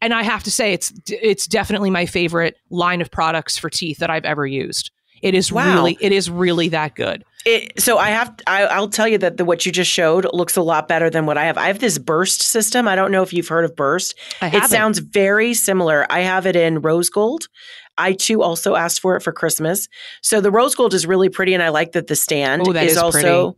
And 0.00 0.14
I 0.14 0.22
have 0.22 0.42
to 0.44 0.50
say 0.50 0.72
it's 0.72 0.92
it's 1.08 1.46
definitely 1.46 1.90
my 1.90 2.06
favorite 2.06 2.56
line 2.70 3.00
of 3.00 3.10
products 3.10 3.58
for 3.58 3.68
teeth 3.70 3.98
that 3.98 4.10
I've 4.10 4.24
ever 4.24 4.46
used. 4.46 4.90
It 5.22 5.34
is 5.34 5.50
Wow. 5.50 5.74
really 5.74 5.98
it 6.00 6.12
is 6.12 6.30
really 6.30 6.68
that 6.68 6.94
good. 6.94 7.24
It, 7.44 7.80
so 7.80 7.98
I 7.98 8.10
have 8.10 8.34
I, 8.46 8.64
I'll 8.66 8.88
tell 8.88 9.08
you 9.08 9.18
that 9.18 9.36
the, 9.36 9.44
what 9.44 9.64
you 9.66 9.72
just 9.72 9.90
showed 9.90 10.26
looks 10.32 10.56
a 10.56 10.62
lot 10.62 10.86
better 10.86 11.08
than 11.10 11.26
what 11.26 11.36
I 11.38 11.46
have. 11.46 11.56
I 11.58 11.66
have 11.68 11.78
this 11.80 11.98
Burst 11.98 12.42
system. 12.42 12.86
I 12.86 12.94
don't 12.94 13.10
know 13.10 13.22
if 13.22 13.32
you've 13.32 13.48
heard 13.48 13.64
of 13.64 13.74
Burst. 13.74 14.14
I 14.42 14.48
It 14.56 14.64
sounds 14.64 14.98
very 15.00 15.54
similar. 15.54 16.06
I 16.10 16.20
have 16.20 16.46
it 16.46 16.54
in 16.56 16.80
rose 16.80 17.08
gold. 17.10 17.48
I 17.96 18.12
too 18.12 18.42
also 18.42 18.76
asked 18.76 19.00
for 19.00 19.16
it 19.16 19.22
for 19.22 19.32
Christmas. 19.32 19.88
So 20.22 20.40
the 20.40 20.52
rose 20.52 20.76
gold 20.76 20.94
is 20.94 21.04
really 21.06 21.28
pretty, 21.28 21.52
and 21.54 21.62
I 21.62 21.70
like 21.70 21.92
that 21.92 22.06
the 22.06 22.14
stand 22.16 22.62
Oh, 22.68 22.72
that 22.72 22.84
is, 22.86 22.92
is 22.92 22.98
also 22.98 23.56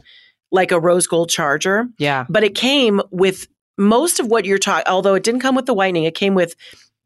like 0.50 0.72
a 0.72 0.81
rose 0.81 1.07
gold 1.07 1.29
charger. 1.29 1.87
yeah. 1.98 2.24
But 2.31 2.44
it 2.44 2.55
came 2.55 3.03
with 3.11 3.46
most 3.81 4.21
of 4.21 4.27
what 4.27 4.45
you're 4.45 4.59
talking. 4.59 4.85
Although 4.87 5.14
it 5.14 5.25
didn't 5.25 5.40
come 5.40 5.57
with 5.57 5.66
the 5.66 5.75
whitening, 5.75 6.05
it 6.05 6.14
came 6.14 6.35
with 6.35 6.55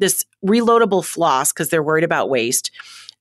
this 0.01 0.25
reloadable 0.45 1.05
floss 1.05 1.53
because 1.53 1.69
they're 1.69 1.83
worried 1.83 2.05
about 2.05 2.29
waste. 2.29 2.71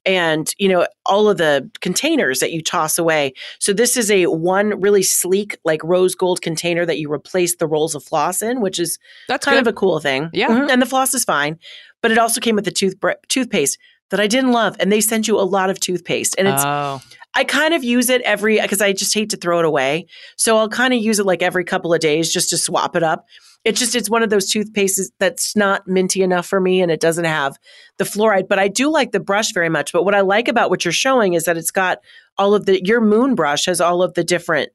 And 0.06 0.54
you 0.58 0.68
know 0.68 0.86
all 1.06 1.30
of 1.30 1.38
the 1.38 1.70
containers 1.80 2.42
that 2.42 2.52
you 2.52 2.62
toss 2.62 2.98
away. 2.98 3.34
So 3.60 3.72
this 3.72 3.96
is 3.96 4.12
a 4.12 4.26
one 4.26 4.82
really 4.82 5.04
sleek, 5.04 5.58
like 5.64 5.82
rose 5.82 6.14
gold 6.14 6.42
container 6.42 6.86
that 6.86 7.00
you 7.00 7.10
replace 7.10 7.56
the 7.56 7.68
rolls 7.68 7.96
of 7.96 8.04
floss 8.04 8.42
in, 8.42 8.60
which 8.60 8.80
is 8.80 9.00
That's 9.30 9.46
kind 9.46 9.56
good. 9.56 9.68
of 9.68 9.68
a 9.68 9.74
cool 9.74 10.00
thing. 10.02 10.30
Yeah. 10.34 10.50
Mhm. 10.50 10.70
And 10.70 10.82
the 10.82 10.86
floss 10.86 11.14
is 11.14 11.24
fine. 11.24 11.58
But 12.02 12.12
it 12.12 12.18
also 12.18 12.42
came 12.42 12.56
with 12.56 12.66
the 12.66 12.72
tooth 12.72 12.96
toothpaste 13.30 13.78
that 14.10 14.20
I 14.20 14.28
didn't 14.28 14.52
love. 14.52 14.76
And 14.80 14.92
they 14.92 15.00
send 15.00 15.26
you 15.26 15.40
a 15.40 15.48
lot 15.58 15.70
of 15.70 15.80
toothpaste. 15.80 16.36
And 16.38 16.50
it's 16.50 16.64
oh. 16.66 17.02
I 17.36 17.44
kind 17.44 17.74
of 17.74 17.84
use 17.84 18.10
it 18.10 18.22
every 18.22 18.60
because 18.62 18.82
I 18.82 18.94
just 18.94 19.14
hate 19.14 19.30
to 19.32 19.38
throw 19.38 19.60
it 19.60 19.66
away. 19.66 20.06
So 20.38 20.58
I'll 20.58 20.70
kind 20.70 20.94
of 20.94 21.02
use 21.02 21.20
it 21.20 21.26
like 21.26 21.42
every 21.42 21.64
couple 21.64 21.94
of 21.94 22.00
days 22.00 22.32
just 22.32 22.50
to 22.52 22.58
swap 22.58 22.96
it 22.96 23.04
up. 23.04 23.26
It's 23.64 23.80
just 23.80 23.96
it's 23.96 24.10
one 24.10 24.24
of 24.24 24.30
those 24.30 24.52
toothpastes 24.52 25.10
that's 25.20 25.56
not 25.56 25.88
minty 25.88 26.22
enough 26.22 26.46
for 26.46 26.60
me 26.60 26.82
and 26.82 26.92
it 26.92 27.00
doesn't 27.00 27.26
have 27.26 27.58
the 27.98 28.04
fluoride, 28.04 28.48
but 28.48 28.60
I 28.60 28.68
do 28.68 28.92
like 28.92 29.12
the 29.12 29.20
brush 29.20 29.54
very 29.54 29.70
much. 29.70 29.94
But 29.94 30.04
what 30.04 30.16
I 30.16 30.22
like 30.22 30.48
about 30.48 30.70
what 30.70 30.84
you're 30.84 30.92
showing 30.92 31.34
is 31.34 31.46
that 31.46 31.58
it's 31.58 31.72
got 31.72 32.00
all 32.38 32.54
of 32.54 32.66
the 32.66 32.84
your 32.86 33.02
moon 33.02 33.36
brush 33.36 33.66
has 33.66 33.80
all 33.80 34.04
of 34.04 34.14
the 34.16 34.24
different 34.24 34.70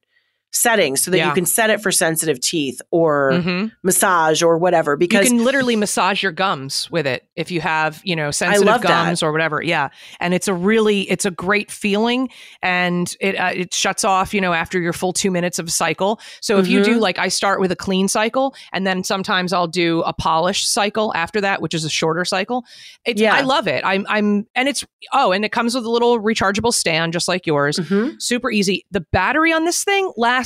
settings 0.50 1.02
so 1.02 1.10
that 1.10 1.18
Yeah. 1.18 1.28
you 1.28 1.34
can 1.34 1.44
set 1.46 1.68
it 1.70 1.80
for 1.82 1.92
sensitive 1.92 2.40
teeth 2.40 2.80
or 2.90 3.32
Mhm. 3.32 3.70
massage 3.82 4.42
or 4.42 4.56
whatever 4.58 4.96
because 4.96 5.26
You 5.30 5.36
can 5.36 5.44
literally 5.44 5.76
massage 5.76 6.22
your 6.22 6.32
gums 6.32 6.90
with 6.90 7.06
it 7.06 7.24
if 7.36 7.50
you 7.50 7.60
have, 7.60 8.00
you 8.02 8.16
know, 8.16 8.30
sensitive 8.30 8.66
love 8.66 8.80
that. 8.82 8.88
gums 8.88 9.22
or 9.22 9.30
whatever. 9.30 9.62
Yeah, 9.62 9.88
and 10.20 10.32
it's 10.32 10.48
a 10.48 10.54
really, 10.54 11.02
it's 11.10 11.26
a 11.26 11.30
great 11.30 11.70
feeling, 11.70 12.30
and 12.62 13.14
it 13.20 13.36
uh, 13.38 13.50
it 13.54 13.74
shuts 13.74 14.04
off, 14.04 14.32
you 14.32 14.40
know, 14.40 14.52
after 14.54 14.80
your 14.80 14.94
full 14.94 15.12
two 15.12 15.30
minutes 15.30 15.58
of 15.58 15.68
a 15.68 15.70
cycle. 15.70 16.18
So 16.40 16.58
if 16.58 16.66
you 16.66 16.82
do 16.82 16.96
Mhm. 16.96 17.00
like, 17.00 17.18
I 17.18 17.28
start 17.28 17.60
with 17.60 17.70
a 17.70 17.76
clean 17.76 18.08
cycle, 18.08 18.54
and 18.72 18.86
then 18.86 19.04
sometimes 19.04 19.52
I'll 19.52 19.66
do 19.68 20.00
a 20.06 20.12
polish 20.14 20.66
cycle 20.66 21.12
after 21.14 21.40
that, 21.42 21.60
which 21.60 21.74
is 21.74 21.84
a 21.84 21.90
shorter 21.90 22.24
cycle. 22.24 22.64
It's, 23.04 23.20
Yeah. 23.20 23.34
I 23.34 23.42
love 23.42 23.68
it. 23.68 23.84
I'm, 23.84 24.06
I'm, 24.08 24.46
and 24.54 24.66
it's 24.68 24.84
oh, 25.12 25.30
and 25.32 25.44
it 25.44 25.52
comes 25.52 25.74
with 25.74 25.84
a 25.84 25.90
little 25.90 26.18
rechargeable 26.18 26.72
stand, 26.72 27.12
just 27.12 27.28
like 27.28 27.46
yours 27.46 27.76
Mhm. 27.78 28.20
super 28.20 28.50
easy. 28.50 28.84
The 28.90 29.04
battery 29.12 29.52
on 29.52 29.64
this 29.66 29.84
thing 29.84 30.10
lasts 30.16 30.37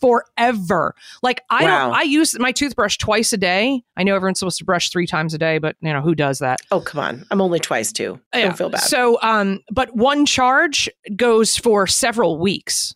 forever. 0.00 0.94
Like 1.22 1.40
I 1.50 1.64
Wow. 1.64 1.86
don't 1.86 1.94
I 1.96 2.02
use 2.02 2.38
my 2.38 2.52
toothbrush 2.52 2.98
twice 2.98 3.32
a 3.32 3.36
day. 3.36 3.82
I 3.96 4.02
know 4.02 4.14
everyone's 4.14 4.38
supposed 4.40 4.58
to 4.58 4.64
brush 4.64 4.90
3 4.90 5.06
times 5.06 5.32
a 5.34 5.38
day, 5.38 5.58
but 5.58 5.76
you 5.80 5.92
know, 5.92 6.00
who 6.02 6.14
does 6.14 6.38
that? 6.40 6.60
oh 6.72 6.80
come 6.80 7.00
on 7.00 7.24
i'm 7.30 7.40
only 7.40 7.58
twice 7.60 7.92
too 7.92 8.20
Yeah. 8.34 8.42
don't 8.46 8.58
feel 8.58 8.68
bad 8.70 8.80
So 8.80 9.18
um 9.22 9.60
but 9.70 9.94
one 9.96 10.26
charge 10.26 10.88
goes 11.16 11.56
for 11.56 11.86
several 11.86 12.38
weeks. 12.38 12.94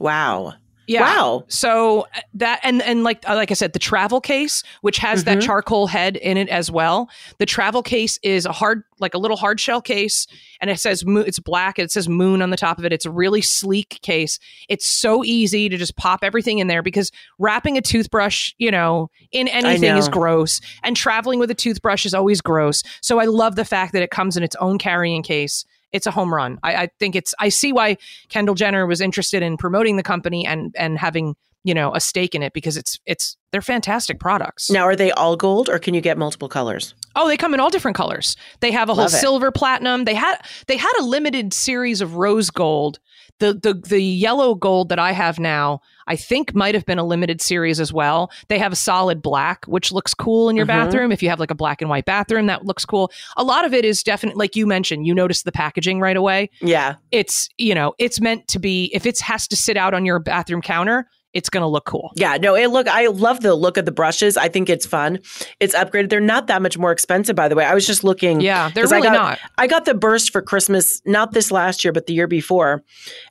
wow 0.00 0.54
Yeah. 0.88 1.02
Wow. 1.02 1.44
So 1.48 2.06
uh, 2.16 2.20
that 2.34 2.60
and 2.62 2.80
and 2.82 3.04
like 3.04 3.28
uh, 3.28 3.34
like 3.34 3.50
I 3.50 3.54
said, 3.54 3.74
the 3.74 3.78
travel 3.78 4.22
case, 4.22 4.64
which 4.80 4.96
has 4.98 5.24
that 5.24 5.38
Mhm. 5.38 5.42
charcoal 5.42 5.86
head 5.86 6.16
in 6.16 6.38
it 6.38 6.48
as 6.48 6.70
well. 6.70 7.10
The 7.38 7.44
travel 7.44 7.82
case 7.82 8.18
is 8.22 8.46
a 8.46 8.52
hard, 8.52 8.82
like 8.98 9.12
a 9.12 9.18
little 9.18 9.36
hard 9.36 9.60
shell 9.60 9.82
case, 9.82 10.26
and 10.62 10.70
it 10.70 10.80
says 10.80 11.04
moon. 11.04 11.24
It's 11.26 11.38
black. 11.38 11.78
It 11.78 11.90
says 11.90 12.08
moon 12.08 12.40
on 12.40 12.48
the 12.48 12.56
top 12.56 12.78
of 12.78 12.86
it. 12.86 12.92
It's 12.94 13.04
a 13.04 13.10
really 13.10 13.42
sleek 13.42 14.00
case. 14.00 14.38
It's 14.70 14.86
so 14.88 15.22
easy 15.24 15.68
to 15.68 15.76
just 15.76 15.94
pop 15.96 16.20
everything 16.24 16.58
in 16.58 16.68
there 16.68 16.82
because 16.82 17.12
wrapping 17.38 17.76
a 17.76 17.82
toothbrush, 17.82 18.52
you 18.56 18.70
know, 18.70 19.10
in 19.30 19.46
anything 19.48 19.94
is 19.98 20.08
gross, 20.08 20.60
and 20.82 20.96
traveling 20.96 21.38
with 21.38 21.50
a 21.50 21.54
toothbrush 21.54 22.06
is 22.06 22.14
always 22.14 22.40
gross. 22.40 22.82
So 23.02 23.18
I 23.20 23.26
love 23.26 23.56
the 23.56 23.66
fact 23.66 23.92
that 23.92 24.02
it 24.02 24.10
comes 24.10 24.38
in 24.38 24.42
its 24.42 24.56
own 24.56 24.78
carrying 24.78 25.22
case. 25.22 25.66
It's 25.92 26.06
a 26.06 26.10
home 26.10 26.32
run. 26.34 26.58
I, 26.62 26.74
I 26.74 26.88
think 26.98 27.16
it's. 27.16 27.34
I 27.38 27.48
see 27.48 27.72
why 27.72 27.96
Kendall 28.28 28.54
Jenner 28.54 28.86
was 28.86 29.00
interested 29.00 29.42
in 29.42 29.56
promoting 29.56 29.96
the 29.96 30.02
company 30.02 30.46
and 30.46 30.74
and 30.76 30.98
having 30.98 31.34
you 31.64 31.74
know 31.74 31.94
a 31.94 32.00
stake 32.00 32.34
in 32.34 32.42
it 32.42 32.52
because 32.52 32.76
it's 32.76 32.98
it's 33.06 33.36
they're 33.52 33.62
fantastic 33.62 34.20
products. 34.20 34.70
Now, 34.70 34.84
are 34.84 34.96
they 34.96 35.10
all 35.12 35.36
gold 35.36 35.68
or 35.68 35.78
can 35.78 35.94
you 35.94 36.00
get 36.00 36.18
multiple 36.18 36.48
colors? 36.48 36.94
Oh, 37.16 37.26
they 37.28 37.36
come 37.36 37.54
in 37.54 37.60
all 37.60 37.70
different 37.70 37.96
colors. 37.96 38.36
They 38.60 38.70
have 38.72 38.88
a 38.88 38.94
whole 38.94 39.06
it. 39.06 39.10
silver 39.10 39.50
platinum. 39.50 40.04
They 40.04 40.14
had 40.14 40.36
they 40.66 40.76
had 40.76 40.92
a 41.00 41.02
limited 41.04 41.52
series 41.52 42.00
of 42.00 42.14
rose 42.16 42.50
gold. 42.50 42.98
The 43.40 43.54
the 43.54 43.74
the 43.74 44.02
yellow 44.02 44.54
gold 44.56 44.88
that 44.88 44.98
I 44.98 45.12
have 45.12 45.38
now, 45.38 45.80
I 46.08 46.16
think 46.16 46.54
might 46.56 46.74
have 46.74 46.84
been 46.86 46.98
a 46.98 47.04
limited 47.04 47.40
series 47.40 47.78
as 47.78 47.92
well. 47.92 48.32
They 48.48 48.58
have 48.58 48.72
a 48.72 48.76
solid 48.76 49.22
black, 49.22 49.64
which 49.66 49.92
looks 49.92 50.12
cool 50.12 50.48
in 50.48 50.56
your 50.56 50.64
Mhm. 50.66 50.68
bathroom. 50.68 51.12
If 51.12 51.22
you 51.22 51.28
have 51.28 51.38
like 51.38 51.52
a 51.52 51.54
black 51.54 51.80
and 51.80 51.88
white 51.88 52.04
bathroom, 52.04 52.46
that 52.46 52.64
looks 52.64 52.84
cool. 52.84 53.12
A 53.36 53.44
lot 53.44 53.64
of 53.64 53.72
it 53.72 53.84
is 53.84 54.02
definitely 54.02 54.38
like 54.40 54.56
you 54.56 54.66
mentioned, 54.66 55.06
you 55.06 55.14
notice 55.14 55.42
the 55.42 55.52
packaging 55.52 56.00
right 56.00 56.16
away. 56.16 56.50
Yeah. 56.60 56.96
It's, 57.12 57.48
you 57.58 57.76
know, 57.76 57.94
it's 57.98 58.20
meant 58.20 58.48
to 58.48 58.58
be 58.58 58.90
if 58.92 59.06
it 59.06 59.20
has 59.20 59.46
to 59.48 59.56
sit 59.56 59.76
out 59.76 59.94
on 59.94 60.04
your 60.04 60.18
bathroom 60.18 60.60
counter, 60.60 61.08
it's 61.34 61.50
going 61.50 61.60
to 61.60 61.66
look 61.66 61.84
cool. 61.84 62.10
Yeah, 62.16 62.36
no, 62.38 62.54
it 62.56 62.68
look 62.68 62.88
I 62.88 63.06
love 63.08 63.40
the 63.40 63.54
look 63.54 63.76
of 63.76 63.84
the 63.84 63.92
brushes. 63.92 64.36
I 64.36 64.48
think 64.48 64.68
it's 64.70 64.86
fun. 64.86 65.18
It's 65.60 65.74
upgraded. 65.74 66.08
They're 66.08 66.20
not 66.20 66.46
that 66.46 66.62
much 66.62 66.78
more 66.78 66.90
expensive, 66.90 67.36
by 67.36 67.48
the 67.48 67.54
way. 67.54 67.64
I 67.64 67.74
was 67.74 67.86
just 67.86 68.02
looking. 68.02 68.40
Yeah, 68.40 68.70
they're 68.74 68.84
'Cause 68.84 68.92
I 68.92 68.96
really 68.96 69.08
got- 69.08 69.12
not. 69.14 69.38
I 69.58 69.66
got 69.66 69.84
the 69.84 69.94
burst 69.94 70.32
for 70.32 70.40
Christmas, 70.42 71.02
not 71.04 71.32
this 71.32 71.50
last 71.50 71.84
year, 71.84 71.92
but 71.92 72.06
the 72.06 72.14
year 72.14 72.26
before. 72.26 72.82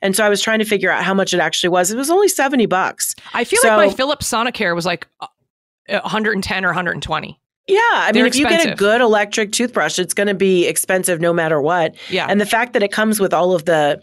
And 0.01 0.15
so 0.15 0.23
I 0.25 0.29
was 0.29 0.41
trying 0.41 0.59
to 0.59 0.65
figure 0.65 0.91
out 0.91 1.03
how 1.03 1.13
much 1.13 1.33
it 1.33 1.39
actually 1.39 1.69
was. 1.69 1.91
It 1.91 1.97
was 1.97 2.09
only 2.09 2.27
70 2.27 2.65
bucks. 2.67 3.15
I 3.33 3.43
feel 3.43 3.59
like 3.63 3.73
my 3.77 3.89
So- 3.89 3.95
Philips 3.95 4.31
Sonicare 4.31 4.75
was 4.75 4.85
like 4.85 5.07
uh, 5.19 5.27
110 6.03 6.65
or 6.65 6.69
120. 6.69 7.39
Yeah, 7.69 7.79
I 7.83 8.11
mean, 8.13 8.21
They're 8.21 8.27
if 8.27 8.35
you 8.37 8.47
get 8.47 8.65
a 8.65 8.75
good 8.75 9.01
electric 9.01 9.51
toothbrush, 9.51 9.99
it's 9.99 10.13
going 10.13 10.27
to 10.27 10.33
be 10.33 10.65
expensive 10.67 11.19
no 11.19 11.33
matter 11.33 11.59
what. 11.61 11.95
Yeah. 12.09 12.25
And 12.29 12.39
the 12.39 12.45
fact 12.45 12.71
that 12.73 12.83
it 12.83 12.93
comes 12.93 13.19
with 13.19 13.33
all 13.33 13.53
of 13.53 13.65
the 13.65 14.01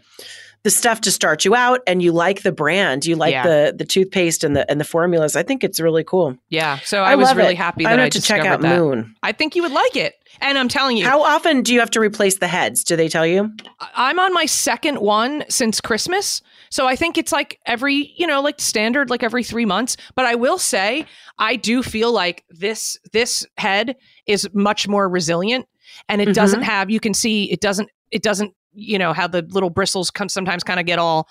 the 0.65 0.71
stuff 0.71 1.03
to 1.03 1.11
start 1.11 1.45
you 1.45 1.55
out 1.55 1.81
and 1.87 2.03
you 2.03 2.11
like 2.11 2.43
the 2.43 2.51
brand, 2.53 3.05
you 3.07 3.15
like 3.17 3.33
Yeah. 3.33 3.43
the 3.47 3.75
the 3.77 3.85
toothpaste 3.85 4.43
and 4.43 4.57
the 4.57 4.69
and 4.71 4.81
the 4.81 4.85
formulas, 4.85 5.37
I 5.37 5.43
think 5.43 5.63
it's 5.63 5.79
really 5.79 6.03
cool. 6.05 6.37
yeah. 6.49 6.79
So 6.85 7.03
I, 7.03 7.15
was 7.17 7.35
really 7.35 7.53
it. 7.53 7.57
happy 7.59 7.85
that 7.85 7.99
I 7.99 8.03
have 8.03 8.13
to 8.13 8.21
check 8.23 8.45
out 8.45 8.61
that. 8.63 8.79
Moon. 8.79 9.15
I 9.23 9.33
think 9.33 9.55
you 9.55 9.63
would 9.63 9.73
like 9.73 9.95
it. 9.95 10.15
And 10.41 10.59
I'm 10.59 10.69
telling 10.69 10.97
you, 10.97 11.05
How 11.07 11.23
often 11.23 11.63
do 11.63 11.73
you 11.73 11.79
have 11.81 11.91
to 11.93 12.01
replace 12.01 12.39
the 12.39 12.49
heads? 12.49 12.83
Do 12.83 12.97
they 12.97 13.09
tell 13.09 13.27
you? 13.27 13.53
I'm 13.95 14.19
on 14.19 14.33
my 14.33 14.47
second 14.47 14.99
one 14.99 15.45
since 15.49 15.81
Christmas. 15.81 16.43
So 16.71 16.89
I 16.89 16.97
think 16.97 17.17
it's 17.19 17.31
like 17.31 17.61
every, 17.67 18.13
you 18.17 18.27
know, 18.27 18.41
like 18.41 18.61
standard, 18.61 19.11
like 19.11 19.23
every 19.23 19.45
three 19.45 19.65
months. 19.65 19.97
But 20.17 20.25
I 20.25 20.35
will 20.35 20.59
say, 20.59 21.07
I 21.39 21.55
do 21.57 21.83
feel 21.85 22.11
like 22.11 22.43
this 22.51 22.99
this 23.13 23.47
head 23.59 23.95
is 24.27 24.49
much 24.55 24.89
more 24.89 25.09
resilient, 25.09 25.67
and 26.09 26.21
it 26.21 26.29
Mhm. 26.29 26.35
doesn't 26.35 26.63
have. 26.63 26.91
You 26.91 26.99
can 27.01 27.15
see 27.15 27.45
it 27.53 27.61
doesn't. 27.61 27.91
It 28.11 28.23
doesn't. 28.23 28.55
You 28.75 28.99
know 28.99 29.13
how 29.13 29.27
the 29.27 29.43
little 29.43 29.71
bristles 29.71 30.11
come 30.11 30.29
sometimes 30.29 30.65
kind 30.65 30.81
of 30.81 30.87
get 30.87 30.99
all 30.99 31.29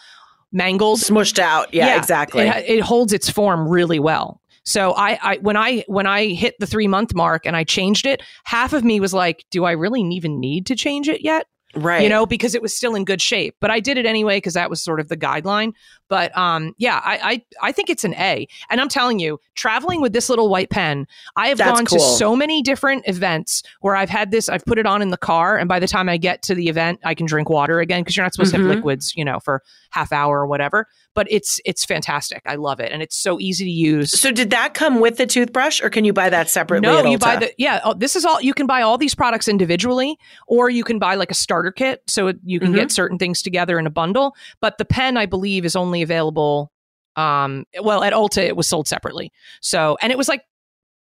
mangled. 0.51 0.99
Smushed 0.99 1.39
out. 1.39 1.73
Yeah, 1.73 1.97
exactly. 1.97 2.47
It, 2.47 2.65
it 2.69 2.81
holds 2.81 3.13
its 3.13 3.29
form 3.29 3.67
really 3.67 3.99
well. 3.99 4.41
So 4.65 4.93
I, 4.93 5.19
I 5.21 5.37
when 5.37 5.57
I 5.57 5.83
when 5.87 6.07
I 6.07 6.27
hit 6.27 6.55
the 6.59 6.67
three 6.67 6.87
month 6.87 7.13
mark 7.13 7.45
and 7.45 7.55
I 7.55 7.63
changed 7.63 8.05
it, 8.05 8.21
half 8.45 8.71
of 8.73 8.83
me 8.83 8.99
was 8.99 9.13
like, 9.13 9.45
"Do 9.51 9.65
I 9.65 9.71
really 9.71 10.01
even 10.01 10.39
need 10.39 10.65
to 10.67 10.75
change 10.75 11.09
it 11.09 11.21
yet?" 11.21 11.47
Right. 11.75 12.01
you 12.03 12.09
know, 12.09 12.25
because 12.25 12.55
it 12.55 12.61
was 12.61 12.75
still 12.75 12.95
in 12.95 13.05
good 13.05 13.21
shape. 13.21 13.55
But 13.59 13.71
I 13.71 13.79
did 13.79 13.97
it 13.97 14.05
anyway 14.05 14.37
because 14.37 14.53
that 14.53 14.69
was 14.69 14.81
sort 14.81 14.99
of 14.99 15.09
the 15.09 15.17
guideline. 15.17 15.73
But 16.09 16.35
um, 16.37 16.75
yeah, 16.77 17.01
I, 17.03 17.19
I 17.61 17.67
I 17.69 17.71
think 17.71 17.89
it's 17.89 18.03
an 18.03 18.13
A. 18.15 18.47
And 18.69 18.79
I'm 18.79 18.89
telling 18.89 19.19
you, 19.19 19.39
traveling 19.55 20.01
with 20.01 20.13
this 20.13 20.29
little 20.29 20.49
white 20.49 20.69
pen, 20.69 21.07
I 21.35 21.47
have 21.47 21.57
That's 21.57 21.71
gone 21.71 21.85
to 21.85 21.99
so 21.99 22.35
many 22.35 22.61
different 22.61 23.07
events 23.07 23.63
where 23.81 23.95
I've 23.95 24.09
had 24.09 24.29
this. 24.29 24.49
I've 24.49 24.65
put 24.65 24.77
it 24.77 24.85
on 24.85 25.01
in 25.01 25.09
the 25.09 25.17
car, 25.17 25.57
and 25.57 25.67
by 25.67 25.79
the 25.79 25.87
time 25.87 26.09
I 26.09 26.17
get 26.17 26.43
to 26.43 26.55
the 26.55 26.67
event, 26.67 26.99
I 27.03 27.15
can 27.15 27.25
drink 27.25 27.49
water 27.49 27.79
again 27.79 28.01
because 28.01 28.15
you're 28.15 28.25
not 28.25 28.33
supposed 28.33 28.53
to 28.53 28.59
Mhm. 28.59 28.67
have 28.67 28.75
liquids, 28.75 29.15
you 29.15 29.25
know, 29.25 29.39
for 29.39 29.63
half 29.89 30.11
hour 30.11 30.41
or 30.41 30.47
whatever. 30.47 30.87
But 31.15 31.27
it's 31.29 31.59
it's 31.65 31.85
fantastic. 31.85 32.41
I 32.45 32.55
love 32.55 32.79
it, 32.79 32.91
and 32.91 33.01
it's 33.01 33.15
so 33.15 33.39
easy 33.39 33.65
to 33.65 33.71
use. 33.71 34.11
So 34.19 34.31
did 34.31 34.49
that 34.51 34.73
come 34.73 34.99
with 34.99 35.17
the 35.17 35.25
toothbrush 35.25 35.81
or 35.81 35.89
can 35.89 36.05
you 36.05 36.13
buy 36.13 36.29
that 36.29 36.49
separately? 36.49 36.87
No, 36.87 37.03
you 37.05 37.17
buy 37.17 37.37
the 37.37 37.51
yeah. 37.57 37.81
Oh, 37.83 37.93
this 37.93 38.15
is 38.15 38.25
all 38.25 38.41
you 38.41 38.53
can 38.53 38.67
buy 38.67 38.81
all 38.81 38.97
these 38.97 39.15
products 39.15 39.47
individually, 39.47 40.17
or 40.47 40.69
you 40.69 40.83
can 40.83 40.99
buy 40.99 41.15
like 41.15 41.31
a 41.31 41.35
starter 41.35 41.62
kit, 41.71 42.01
so 42.07 42.27
it- 42.27 42.37
you 42.43 42.59
can 42.59 42.69
Mm-hmm. 42.69 42.77
get 42.77 42.91
certain 42.91 43.17
things 43.17 43.41
together 43.41 43.79
in 43.79 43.85
a 43.87 43.91
bundle. 43.91 44.35
But 44.61 44.77
the 44.77 44.85
pen, 44.85 45.17
I 45.17 45.25
believe, 45.25 45.65
is 45.65 45.75
only 45.75 46.01
available. 46.01 46.71
Um, 47.15 47.65
well, 47.81 48.03
at 48.03 48.11
Ulta, 48.13 48.39
it 48.43 48.55
was 48.55 48.67
sold 48.67 48.87
separately. 48.87 49.31
So, 49.61 49.97
and 50.01 50.11
it 50.11 50.17
was 50.17 50.27
like 50.27 50.43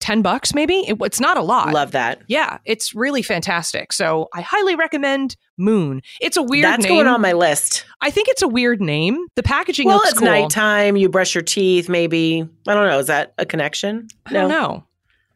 ten 0.01 0.23
bucks, 0.23 0.55
maybe. 0.55 0.77
It, 0.89 0.97
it's 1.03 1.21
not 1.21 1.37
a 1.37 1.43
lot. 1.43 1.73
Love 1.75 1.91
that. 1.91 2.23
Yeah, 2.29 2.59
it's 2.65 2.95
really 2.95 3.21
fantastic. 3.21 3.93
So, 3.93 4.29
I 4.33 4.41
highly 4.41 4.75
recommend 4.75 5.37
Moon. 5.59 6.01
It's 6.21 6.37
a 6.39 6.43
weird 6.43 6.65
That's 6.65 6.85
name. 6.85 6.95
going 6.95 7.07
on 7.09 7.21
my 7.21 7.33
list. 7.33 7.85
I 8.01 8.11
think 8.11 8.29
it's 8.29 8.41
a 8.43 8.49
weird 8.49 8.81
name. 8.81 9.27
The 9.35 9.43
packaging 9.43 9.89
Well, 9.89 9.97
looks 9.97 10.11
it's 10.11 10.19
cool. 10.21 10.29
nighttime. 10.29 10.97
You 10.97 11.09
brush 11.09 11.35
your 11.35 11.43
teeth, 11.43 11.89
maybe. 11.89 12.49
I 12.67 12.75
don't 12.75 12.87
know. 12.89 12.99
Is 13.01 13.09
that 13.09 13.35
a 13.39 13.45
connection? 13.45 14.09
no 14.31 14.49
don't. 14.49 14.85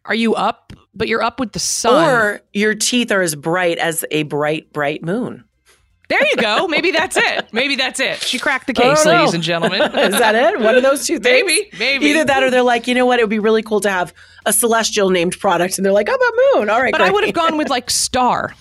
Are 0.06 0.14
you 0.14 0.34
up? 0.34 0.72
But 0.94 1.08
you're 1.08 1.22
up 1.22 1.40
with 1.40 1.52
the 1.52 1.58
sun. 1.58 2.04
Or 2.08 2.40
your 2.52 2.74
teeth 2.74 3.10
are 3.12 3.22
as 3.22 3.34
bright 3.34 3.78
as 3.78 4.04
a 4.10 4.24
bright, 4.24 4.72
bright 4.72 5.02
moon. 5.02 5.44
There 6.08 6.20
you 6.28 6.36
go. 6.36 6.68
Maybe 6.68 6.90
that's 6.90 7.16
it. 7.16 7.48
Maybe 7.52 7.76
that's 7.76 7.98
it. 7.98 8.18
She 8.18 8.38
cracked 8.38 8.66
the 8.66 8.74
case, 8.74 9.06
ladies 9.06 9.32
and 9.32 9.42
gentlemen. 9.42 9.80
Is 9.98 10.18
that 10.18 10.34
it? 10.34 10.60
One 10.60 10.74
of 10.74 10.82
those 10.82 11.06
two 11.06 11.18
things? 11.20 11.46
Maybe, 11.46 11.70
maybe. 11.78 12.06
Either 12.08 12.26
that 12.26 12.42
or 12.42 12.50
they're 12.50 12.62
like, 12.62 12.86
you 12.86 12.94
know 12.94 13.06
what? 13.06 13.18
It 13.18 13.22
would 13.22 13.30
be 13.30 13.38
really 13.38 13.62
cool 13.62 13.80
to 13.80 13.90
have 13.90 14.12
a 14.44 14.52
celestial 14.52 15.08
named 15.08 15.38
product. 15.40 15.78
And 15.78 15.86
they're 15.86 15.92
like, 15.92 16.08
how 16.08 16.16
about 16.16 16.32
moon? 16.54 16.68
All 16.68 16.82
right, 16.82 16.92
But 16.92 17.00
I 17.00 17.10
would 17.10 17.24
have 17.24 17.32
gone 17.32 17.56
with 17.56 17.70
like 17.70 17.88
star, 17.88 18.54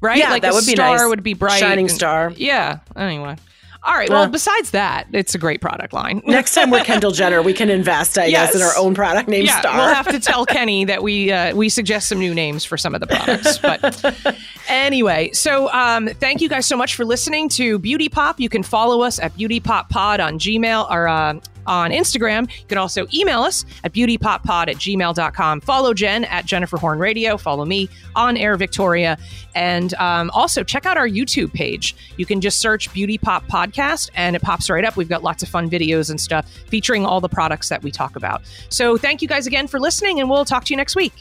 right? 0.00 0.18
Yeah, 0.18 0.30
like 0.30 0.42
that 0.42 0.52
a 0.52 0.54
would 0.54 0.66
be 0.66 0.72
star 0.76 0.98
nice. 0.98 1.08
would 1.08 1.24
be 1.24 1.34
bright. 1.34 1.58
Shining 1.58 1.86
and- 1.86 1.94
star. 1.94 2.32
Yeah. 2.36 2.78
Anyway. 2.94 3.36
All 3.86 3.94
right. 3.94 4.08
Well, 4.08 4.22
Uh. 4.22 4.28
besides 4.28 4.70
that, 4.70 5.06
it's 5.12 5.34
a 5.34 5.38
great 5.38 5.60
product 5.60 5.92
line. 5.92 6.22
Next 6.26 6.54
time 6.54 6.70
we're 6.70 6.82
Kendall 6.84 7.10
Jenner, 7.10 7.42
we 7.42 7.52
can 7.52 7.68
invest, 7.68 8.16
I 8.16 8.30
guess, 8.30 8.54
in 8.54 8.62
our 8.62 8.72
own 8.78 8.94
product 8.94 9.28
named 9.28 9.46
yeah, 9.46 9.60
Star. 9.60 9.76
we'll 9.76 9.94
have 9.94 10.08
to 10.08 10.18
tell 10.30 10.46
Kenny 10.46 10.84
that 10.86 11.02
we 11.02 11.30
uh, 11.30 11.54
we 11.54 11.68
suggest 11.68 12.08
some 12.08 12.18
new 12.18 12.34
names 12.34 12.64
for 12.64 12.76
some 12.78 12.94
of 12.94 13.00
the 13.00 13.06
products. 13.06 13.58
But 13.58 14.36
anyway, 14.68 15.30
so 15.32 15.70
um, 15.72 16.08
thank 16.08 16.40
you 16.40 16.48
guys 16.48 16.66
so 16.66 16.76
much 16.76 16.94
for 16.94 17.04
listening 17.04 17.48
to 17.50 17.78
Beauty 17.78 18.08
Pop. 18.08 18.40
You 18.40 18.48
can 18.48 18.62
follow 18.62 19.02
us 19.02 19.18
at 19.18 19.36
Beauty 19.36 19.60
Pop 19.60 19.90
Pod 19.90 20.18
on 20.20 20.38
Gmail 20.38 20.90
or 20.90 21.06
uh, 21.06 21.34
on 21.66 21.90
Instagram. 21.90 22.50
You 22.60 22.66
can 22.66 22.78
also 22.78 23.06
email 23.12 23.42
us 23.42 23.64
at 23.84 23.92
beautypoppod 23.92 24.68
at 24.68 24.76
gmail.com. 24.76 25.60
Follow 25.60 25.94
Jen 25.94 26.24
at 26.24 26.46
Jennifer 26.46 26.76
Horn 26.76 26.98
Radio. 26.98 27.36
Follow 27.36 27.64
me 27.64 27.88
on 28.14 28.36
Air 28.36 28.56
Victoria. 28.56 29.18
And 29.54 29.94
um, 29.94 30.30
also 30.30 30.62
check 30.62 30.86
out 30.86 30.96
our 30.96 31.08
YouTube 31.08 31.52
page. 31.52 31.94
You 32.16 32.26
can 32.26 32.40
just 32.40 32.60
search 32.60 32.92
Beauty 32.92 33.18
Pop 33.18 33.46
Podcast 33.46 34.10
and 34.14 34.36
it 34.36 34.42
pops 34.42 34.68
right 34.70 34.84
up. 34.84 34.96
We've 34.96 35.08
got 35.08 35.22
lots 35.22 35.42
of 35.42 35.48
fun 35.48 35.70
videos 35.70 36.10
and 36.10 36.20
stuff 36.20 36.50
featuring 36.68 37.04
all 37.06 37.20
the 37.20 37.28
products 37.28 37.68
that 37.68 37.82
we 37.82 37.90
talk 37.90 38.16
about. 38.16 38.42
So 38.68 38.96
thank 38.96 39.22
you 39.22 39.28
guys 39.28 39.46
again 39.46 39.66
for 39.66 39.80
listening, 39.80 40.20
and 40.20 40.28
we'll 40.28 40.44
talk 40.44 40.64
to 40.64 40.72
you 40.72 40.76
next 40.76 40.96
week. 40.96 41.12